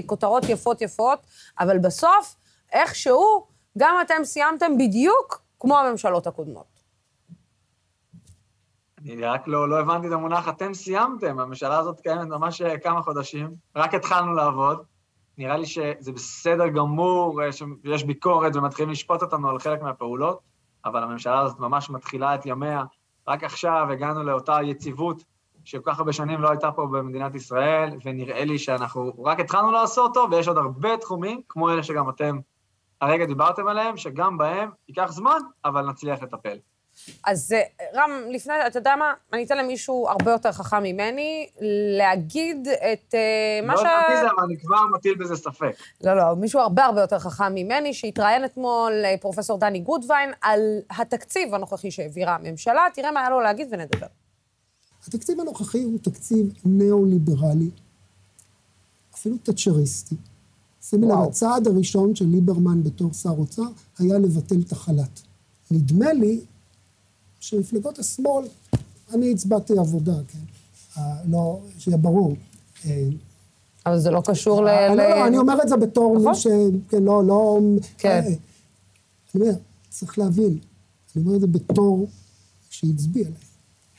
[0.06, 1.18] כותרות יפות יפות,
[1.60, 2.36] אבל בסוף,
[2.72, 3.46] איכשהו,
[3.78, 6.82] גם אתם סיימתם בדיוק כמו הממשלות הקודמות.
[8.98, 13.02] אני רק לא, לא הבנתי את המונח, אתם סיימתם, הממשלה הזאת קיימת ממש אה, כמה
[13.02, 14.82] חודשים, רק התחלנו לעבוד.
[15.38, 20.40] נראה לי שזה בסדר גמור אה, שיש ביקורת ומתחילים לשפוט אותנו על חלק מהפעולות,
[20.84, 22.84] אבל הממשלה הזאת ממש מתחילה את ימיה.
[23.28, 25.24] רק עכשיו הגענו לאותה יציבות
[25.64, 30.16] שכל כך הרבה שנים לא הייתה פה במדינת ישראל, ונראה לי שאנחנו רק התחלנו לעשות
[30.16, 32.38] אותו, ויש עוד הרבה תחומים, כמו אלה שגם אתם
[33.02, 36.58] הרגע דיברתם עליהם, שגם בהם ייקח זמן, אבל נצליח לטפל.
[37.26, 37.62] אז אה,
[37.94, 39.12] רם, לפני, אתה יודע מה?
[39.32, 41.48] אני אתן למישהו הרבה יותר חכם ממני
[41.98, 43.80] להגיד את uh, מה ש...
[43.82, 45.72] לא הבנתי זה, אבל אני כבר מטיל בזה ספק.
[46.04, 50.60] לא, לא, מישהו הרבה הרבה יותר חכם ממני, שהתראיין אתמול, אה, פרופסור דני גודווין, על
[50.90, 52.86] התקציב הנוכחי שהעבירה הממשלה.
[52.94, 54.06] תראה מה היה לו להגיד ונדבר.
[55.08, 57.70] התקציב הנוכחי הוא תקציב ניאו-ליברלי,
[59.14, 60.16] אפילו תאצ'ריסטי.
[60.82, 63.62] שימי לב, הצעד הראשון של ליברמן בתור שר אוצר
[63.98, 65.20] היה לבטל את החל"ת.
[65.70, 66.40] נדמה לי
[67.40, 68.44] שמפלגות השמאל,
[69.14, 70.38] אני הצבעתי עבודה, כן?
[70.98, 72.36] אה, לא, שיהיה ברור.
[72.84, 73.08] אה,
[73.86, 74.68] אבל זה לא קשור ל...
[74.88, 76.34] לא, לא, אני אומר את זה בתור מי נכון.
[76.34, 76.46] ש...
[76.88, 77.60] כן, לא, לא...
[77.98, 78.24] כן.
[79.34, 79.54] אני אומר,
[79.90, 80.58] צריך להבין,
[81.16, 82.06] אני אומר את זה בתור
[82.70, 83.34] שהצביע להם.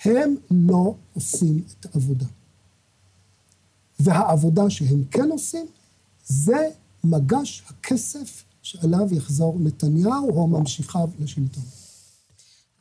[0.05, 2.25] הם לא עושים את העבודה.
[3.99, 5.65] והעבודה שהם כן עושים,
[6.23, 6.69] זה
[7.03, 11.63] מגש הכסף שעליו יחזור נתניהו או ממשיכיו לשלטון.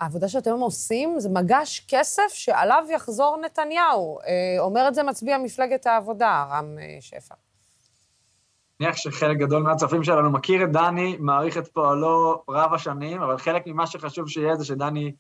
[0.01, 4.19] העבודה שאתם עושים זה מגש כסף שעליו יחזור נתניהו.
[4.27, 7.35] אה, אומר את זה מצביע מפלגת העבודה, רם אה, שפע.
[8.81, 13.39] אני מניח שחלק גדול מהצופים שלנו מכיר את דני, מעריך את פועלו רב השנים, אבל
[13.39, 15.13] חלק ממה שחשוב שיהיה זה שדני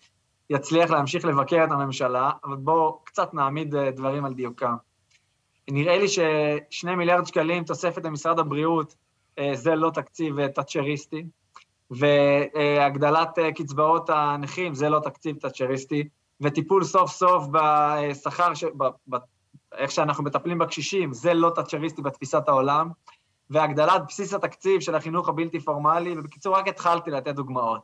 [0.50, 4.74] יצליח להמשיך לבקר את הממשלה, אבל בואו קצת נעמיד אה, דברים על דיוקם.
[5.70, 8.94] נראה לי ששני מיליארד שקלים תוספת למשרד הבריאות
[9.54, 11.24] זה לא תקציב תאצ'ריסטי.
[11.92, 16.08] והגדלת אה, קצבאות הנכים, זה לא תקציב תאצ'ריסטי,
[16.40, 18.64] וטיפול סוף סוף בשכר, ש...
[18.64, 19.16] ב...
[19.74, 22.90] איך שאנחנו מטפלים בקשישים, זה לא תאצ'ריסטי בתפיסת העולם,
[23.50, 27.82] והגדלת בסיס התקציב של החינוך הבלתי פורמלי, ובקיצור, רק התחלתי לתת דוגמאות.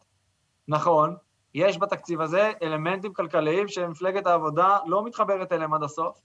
[0.69, 1.15] נכון,
[1.55, 6.21] יש בתקציב הזה אלמנטים כלכליים שמפלגת העבודה לא מתחברת אליהם עד הסוף,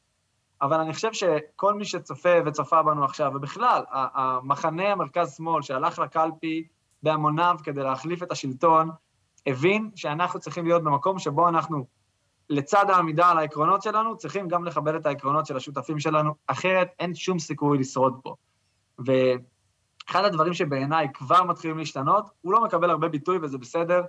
[0.64, 6.68] אבל אני חושב שכל מי שצופה וצופה בנו עכשיו, ובכלל, המחנה המרכז-שמאל שהלך לקלפי
[7.04, 8.90] בהמוניו כדי להחליף את השלטון,
[9.48, 11.86] הבין שאנחנו צריכים להיות במקום שבו אנחנו,
[12.50, 17.16] לצד העמידה על העקרונות שלנו, צריכים גם לכבד את העקרונות של השותפים שלנו, אחרת אין
[17.16, 18.36] שום סיכוי לשרוד פה.
[19.00, 24.02] ואחד הדברים שבעיניי כבר מתחילים להשתנות, הוא לא מקבל הרבה ביטוי וזה בסדר,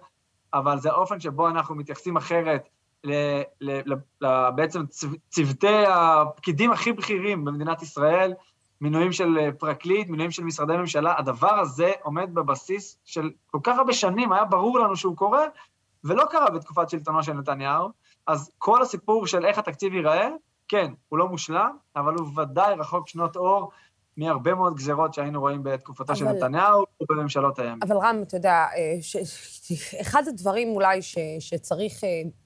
[0.55, 2.68] אבל זה האופן שבו אנחנו מתייחסים אחרת
[3.05, 3.12] ל,
[3.61, 4.80] ל, ל, ל, בעצם
[5.28, 8.34] צוותי הפקידים הכי בכירים במדינת ישראל,
[8.80, 13.78] מינויים של אה, פרקליט, מינויים של משרדי ממשלה, הדבר הזה עומד בבסיס של כל כך
[13.78, 15.44] הרבה שנים, היה ברור לנו שהוא קורה,
[16.05, 17.88] ולא קרה בתקופת שלטונו של נתניהו,
[18.26, 20.28] אז כל הסיפור של איך התקציב ייראה,
[20.68, 23.70] כן, הוא לא מושלם, אבל הוא ודאי רחוק שנות אור
[24.16, 26.14] מהרבה מאוד גזרות שהיינו רואים בתקופתו אבל...
[26.14, 27.78] של נתניהו ובממשלות הימין.
[27.82, 29.16] אבל רם, אתה יודע, אה, ש...
[30.00, 31.18] אחד הדברים אולי ש...
[31.38, 32.05] שצריך...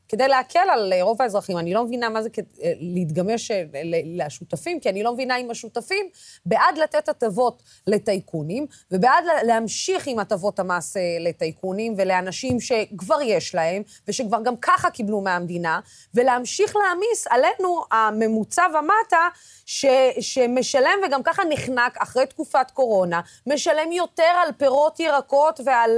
[0.08, 1.58] אה, כדי להקל על אה, רוב האזרחים.
[1.58, 2.28] אני לא מבינה מה זה
[2.62, 3.64] אה, להתגמש אה,
[4.04, 6.06] לשותפים, כי אני לא מבינה אם השותפים
[6.46, 14.42] בעד לתת הטבות לטייקונים, ובעד להמשיך עם הטבות המס לטייקונים ולאנשים שכבר יש להם, ושכבר
[14.42, 15.80] גם ככה קיבלו מהמדינה,
[16.14, 19.28] ולהמשיך להעמיס עלינו, הממוצע ומטה,
[19.66, 19.86] ש,
[20.20, 25.90] שמשלם וגם ככה נחנק אחרי תקופת קורונה, משלם יותר על פירות, ירקות ועל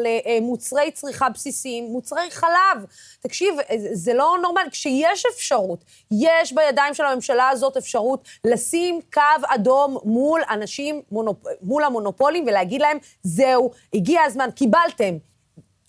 [0.42, 2.84] מוצרי צריכה בסיסיים, מוצרי חלב.
[3.20, 3.54] תקשיב,
[4.00, 4.70] זה לא נורמלי.
[4.70, 11.44] כשיש אפשרות, יש בידיים של הממשלה הזאת אפשרות לשים קו אדום מול אנשים, מונופ...
[11.62, 15.14] מול המונופולים ולהגיד להם, זהו, הגיע הזמן, קיבלתם.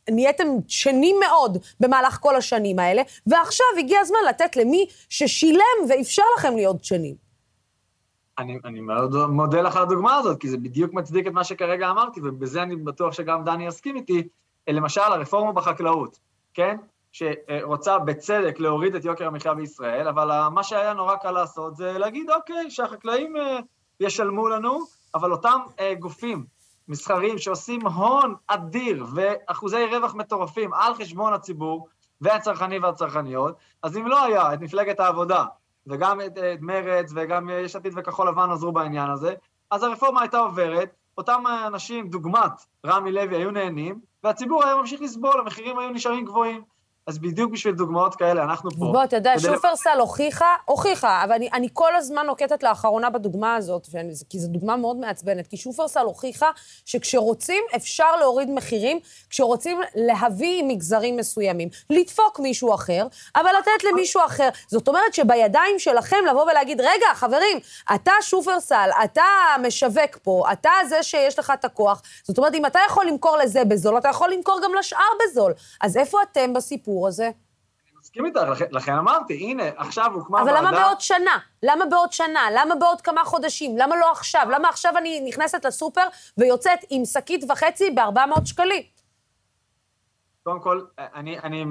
[0.10, 6.56] נהייתם שנים מאוד במהלך כל השנים האלה, ועכשיו הגיע הזמן לתת למי ששילם ואפשר לכם
[6.56, 7.16] להיות שנים.
[8.38, 11.90] אני, אני מאוד מודה לך על הדוגמה הזאת, כי זה בדיוק מצדיק את מה שכרגע
[11.90, 14.28] אמרתי, ובזה אני בטוח שגם דני יסכים איתי,
[14.70, 16.20] למשל הרפורמה בחקלאות,
[16.54, 16.78] כן?
[17.12, 22.30] שרוצה בצדק להוריד את יוקר המחיה בישראל, אבל מה שהיה נורא קל לעשות זה להגיד,
[22.30, 23.60] אוקיי, שהחקלאים אה,
[24.00, 24.80] ישלמו לנו,
[25.16, 26.46] אבל אותם אה, גופים
[26.88, 31.88] מסחריים שעושים הון אדיר ואחוזי רווח מטורפים על חשבון הציבור
[32.22, 35.46] והצרכנים והצרכניות, אז אם לא היה את מפלגת העבודה,
[35.88, 39.34] וגם את, את מרצ וגם יש עתיד וכחול לבן עזרו בעניין הזה,
[39.72, 45.40] אז הרפורמה הייתה עוברת, אותם אנשים, דוגמת רמי לוי, היו נהנים, והציבור היה ממשיך לסבול,
[45.40, 46.62] המחירים היו נשארים גבוהים.
[47.08, 48.78] אז בדיוק בשביל דוגמאות כאלה, אנחנו פה.
[48.78, 53.88] בוא, אתה יודע, שופרסל הוכיחה, הוכיחה, אבל אני, אני כל הזמן נוקטת לאחרונה בדוגמה הזאת,
[53.92, 56.50] ואני, כי זו דוגמה מאוד מעצבנת, כי שופרסל הוכיחה
[56.86, 59.00] שכשרוצים, אפשר להוריד מחירים,
[59.30, 64.50] כשרוצים להביא מגזרים מסוימים, לדפוק מישהו אחר, אבל לתת למישהו אחר.
[64.68, 67.58] זאת אומרת שבידיים שלכם לבוא ולהגיד, רגע, חברים,
[67.96, 69.24] אתה שופרסל, אתה
[69.68, 73.66] משווק פה, אתה זה שיש לך את הכוח, זאת אומרת, אם אתה יכול למכור לזה
[73.66, 75.54] בזול, אתה יכול למכור גם לשאר בזול.
[75.82, 76.91] אז איפה אתם בסיפור?
[76.92, 77.30] הסיפור הזה?
[78.00, 80.60] מסכים איתך, לכן, לכן אמרתי, הנה, עכשיו הוקמה ועדה...
[80.60, 81.38] אבל למה בעוד שנה?
[81.64, 82.40] למה בעוד שנה?
[82.54, 83.78] למה בעוד כמה חודשים?
[83.78, 84.48] למה לא עכשיו?
[84.52, 88.84] למה עכשיו אני נכנסת לסופר ויוצאת עם שקית וחצי ב-400 שקלים?
[90.44, 91.66] קודם כל, אני, אני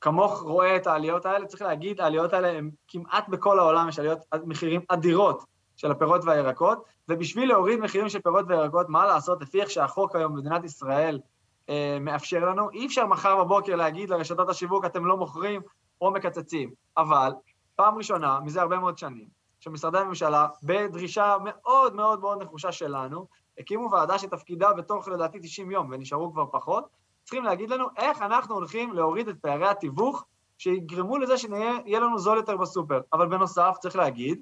[0.00, 4.18] כמוך רואה את העליות האלה, צריך להגיד, העליות האלה הן כמעט בכל העולם, יש עליות
[4.44, 5.44] מחירים אדירות
[5.76, 10.34] של הפירות והירקות, ובשביל להוריד מחירים של פירות וירקות, מה לעשות, לפי איך שהחוק היום
[10.34, 11.37] במדינת ישראל אה,
[12.00, 12.70] מאפשר לנו.
[12.70, 15.60] אי אפשר מחר בבוקר להגיד לרשתות השיווק, אתם לא מוכרים
[16.00, 16.70] או מקצצים.
[16.96, 17.32] אבל
[17.76, 19.28] פעם ראשונה, מזה הרבה מאוד שנים,
[19.60, 23.26] של משרדי הממשלה, בדרישה מאוד מאוד מאוד נחושה שלנו,
[23.58, 26.84] הקימו ועדה שתפקידה בתוך לדעתי 90 יום, ונשארו כבר פחות,
[27.24, 30.24] צריכים להגיד לנו איך אנחנו הולכים להוריד את פערי התיווך
[30.58, 33.00] שיגרמו לזה שיהיה לנו זול יותר בסופר.
[33.12, 34.40] אבל בנוסף, צריך להגיד,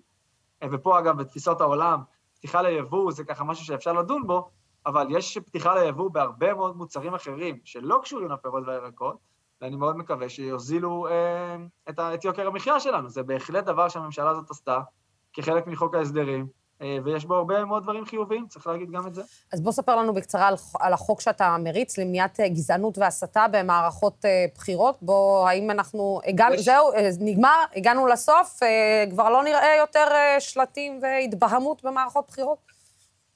[0.70, 2.00] ופה אגב, בתפיסות העולם,
[2.34, 4.48] פתיחה ליבוא זה ככה משהו שאפשר לדון בו,
[4.86, 9.16] אבל יש פתיחה ליבוא בהרבה מאוד מוצרים אחרים שלא קשורים לפירות והירקות,
[9.60, 11.56] ואני מאוד מקווה שיוזילו אה,
[11.88, 13.08] את, את יוקר המחיה שלנו.
[13.08, 14.80] זה בהחלט דבר שהממשלה הזאת עשתה
[15.32, 16.46] כחלק מחוק ההסדרים,
[16.82, 19.22] אה, ויש בו הרבה מאוד דברים חיוביים, צריך להגיד גם את זה.
[19.52, 24.24] אז בוא ספר לנו בקצרה על, על החוק שאתה מריץ למניעת אה, גזענות והסתה במערכות
[24.24, 24.98] אה, בחירות.
[25.02, 26.20] בוא, האם אנחנו...
[26.26, 26.64] הגענו, יש...
[26.64, 28.60] זהו, נגמר, הגענו לסוף,
[29.10, 30.04] כבר לא נראה יותר
[30.38, 32.75] שלטים והתבהמות במערכות בחירות?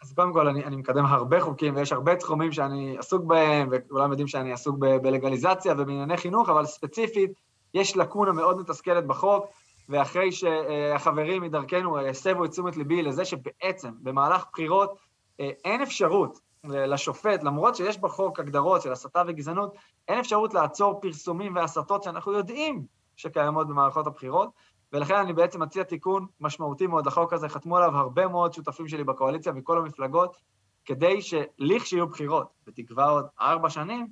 [0.02, 4.10] אז קודם כל, אני, אני מקדם הרבה חוקים, ויש הרבה תחומים שאני עסוק בהם, וכולם
[4.10, 7.30] יודעים שאני עסוק ב- בלגליזציה ובענייני חינוך, אבל ספציפית,
[7.74, 9.46] יש לקונה מאוד מתסכלת בחוק,
[9.88, 14.98] ואחרי שהחברים מדרכנו הסבו את תשומת ליבי לזה שבעצם במהלך בחירות
[15.40, 19.74] אה, אין אפשרות לשופט, למרות שיש בחוק הגדרות של הסתה וגזענות,
[20.08, 22.84] אין אפשרות לעצור פרסומים והסתות שאנחנו יודעים
[23.16, 24.50] שקיימות במערכות הבחירות,
[24.92, 29.04] ולכן אני בעצם מציע תיקון משמעותי מאוד לחוק הזה, חתמו עליו הרבה מאוד שותפים שלי
[29.04, 30.36] בקואליציה מכל המפלגות,
[30.84, 34.06] כדי שלכשיהיו בחירות, בתקווה עוד ארבע שנים,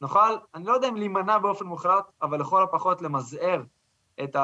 [0.00, 3.62] נוכל, אני לא יודע אם להימנע באופן מוחלט, אבל לכל הפחות למזער
[4.24, 4.36] את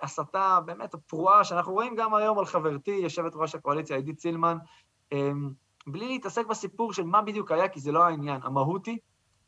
[0.00, 4.58] ההסתה באמת הפרועה שאנחנו רואים גם היום על חברתי, יושבת ראש הקואליציה עידית סילמן,
[5.12, 5.50] אמ,
[5.86, 8.40] בלי להתעסק בסיפור של מה בדיוק היה, כי זה לא העניין.
[8.44, 8.98] המהות היא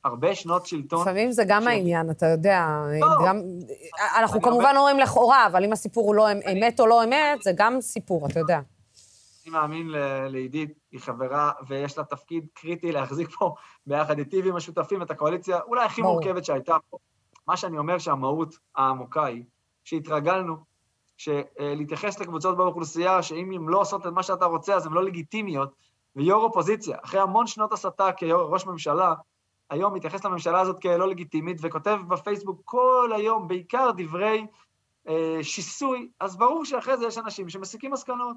[0.05, 1.01] הרבה שנות שלטון.
[1.01, 1.67] לפעמים זה גם ש...
[1.67, 2.67] העניין, אתה יודע.
[3.01, 3.07] לא.
[3.27, 3.41] גם...
[4.17, 4.79] אנחנו כמובן אומר...
[4.79, 8.39] אומרים לכאורה, אבל אם הסיפור הוא לא אמת או לא אמת, זה גם סיפור, אתה
[8.39, 8.61] יודע.
[9.45, 9.89] אני מאמין
[10.29, 13.55] לעידית, היא חברה, ויש לה תפקיד קריטי להחזיק פה
[13.87, 16.15] ביחד איתי ועם השותפים את הקואליציה אולי הכי ברור.
[16.15, 16.97] מורכבת שהייתה פה.
[17.47, 19.45] מה שאני אומר שהמהות העמוקה היא
[19.85, 20.57] שהתרגלנו
[21.59, 25.75] להתייחס לקבוצות באוכלוסייה, שאם הן לא עושות את מה שאתה רוצה, אז הן לא לגיטימיות,
[26.17, 29.15] ויו"ר אופוזיציה, אחרי המון שנות הסתה כראש ממשלה,
[29.73, 34.47] היום מתייחס לממשלה הזאת כלא לגיטימית, וכותב בפייסבוק כל היום בעיקר דברי
[35.09, 38.37] אה, שיסוי, אז ברור שאחרי זה יש אנשים שמסיקים מסקנות.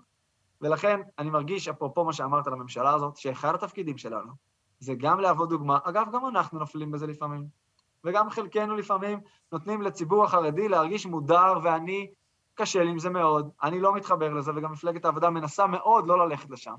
[0.62, 4.32] ולכן אני מרגיש, אפרופו מה שאמרת לממשלה הזאת, שאחד התפקידים שלנו
[4.80, 7.48] זה גם להוות דוגמה, אגב, גם אנחנו נופלים בזה לפעמים,
[8.04, 9.20] וגם חלקנו לפעמים
[9.52, 12.12] נותנים לציבור החרדי להרגיש מודר, ואני,
[12.54, 16.28] קשה לי עם זה מאוד, אני לא מתחבר לזה, וגם מפלגת העבודה מנסה מאוד לא
[16.28, 16.76] ללכת לשם.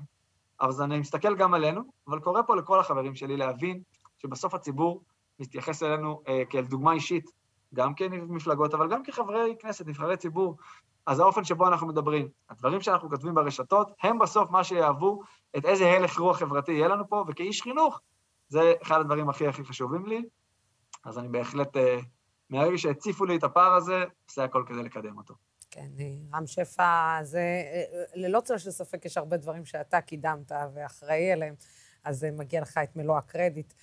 [0.59, 3.81] אז אני מסתכל גם עלינו, אבל קורא פה לכל החברים שלי להבין
[4.17, 5.03] שבסוף הציבור
[5.39, 7.31] מתייחס אלינו אה, כאל דוגמה אישית,
[7.73, 10.57] גם כמפלגות, אבל גם כחברי כנסת, נבחרי ציבור.
[11.05, 15.21] אז האופן שבו אנחנו מדברים, הדברים שאנחנו כותבים ברשתות, הם בסוף מה שיהוו
[15.57, 18.01] את איזה הלך רוח חברתי יהיה לנו פה, וכאיש חינוך,
[18.47, 20.23] זה אחד הדברים הכי הכי חשובים לי.
[21.05, 21.99] אז אני בהחלט, אה,
[22.49, 25.33] מהרגע שהציפו לי את הפער הזה, עושה הכל כדי לקדם אותו.
[25.71, 30.51] כן, אה, רם שפע, זה אה, ללא צל של ספק, יש הרבה דברים שאתה קידמת
[30.75, 31.55] ואחראי אליהם,
[32.03, 33.73] אז מגיע לך את מלוא הקרדיט.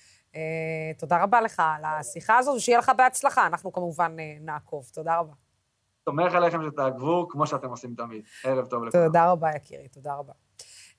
[0.97, 3.47] תודה רבה לך על השיחה הזאת, ושיהיה לך בהצלחה.
[3.47, 4.89] אנחנו כמובן נעקוב.
[4.93, 5.33] תודה רבה.
[6.05, 8.23] סומך עליכם שתעקבו כמו שאתם עושים תמיד.
[8.43, 9.05] ערב טוב לכולם.
[9.05, 10.33] תודה רבה, יקירי, תודה רבה.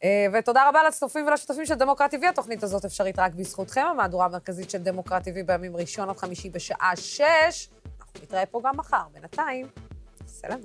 [0.05, 2.28] אה, ותודה רבה לצופים ולשותפים של דמוקרט TV.
[2.28, 6.97] התוכנית הזאת אפשרית רק בזכותכם, המהדורה המרכזית של דמוקרט TV בימים ראשון עד חמישי בשעה
[6.97, 7.68] שש.
[8.01, 9.03] אנחנו נתראה פה גם מחר.
[9.12, 9.66] בינתיים,
[10.26, 10.64] סלמת.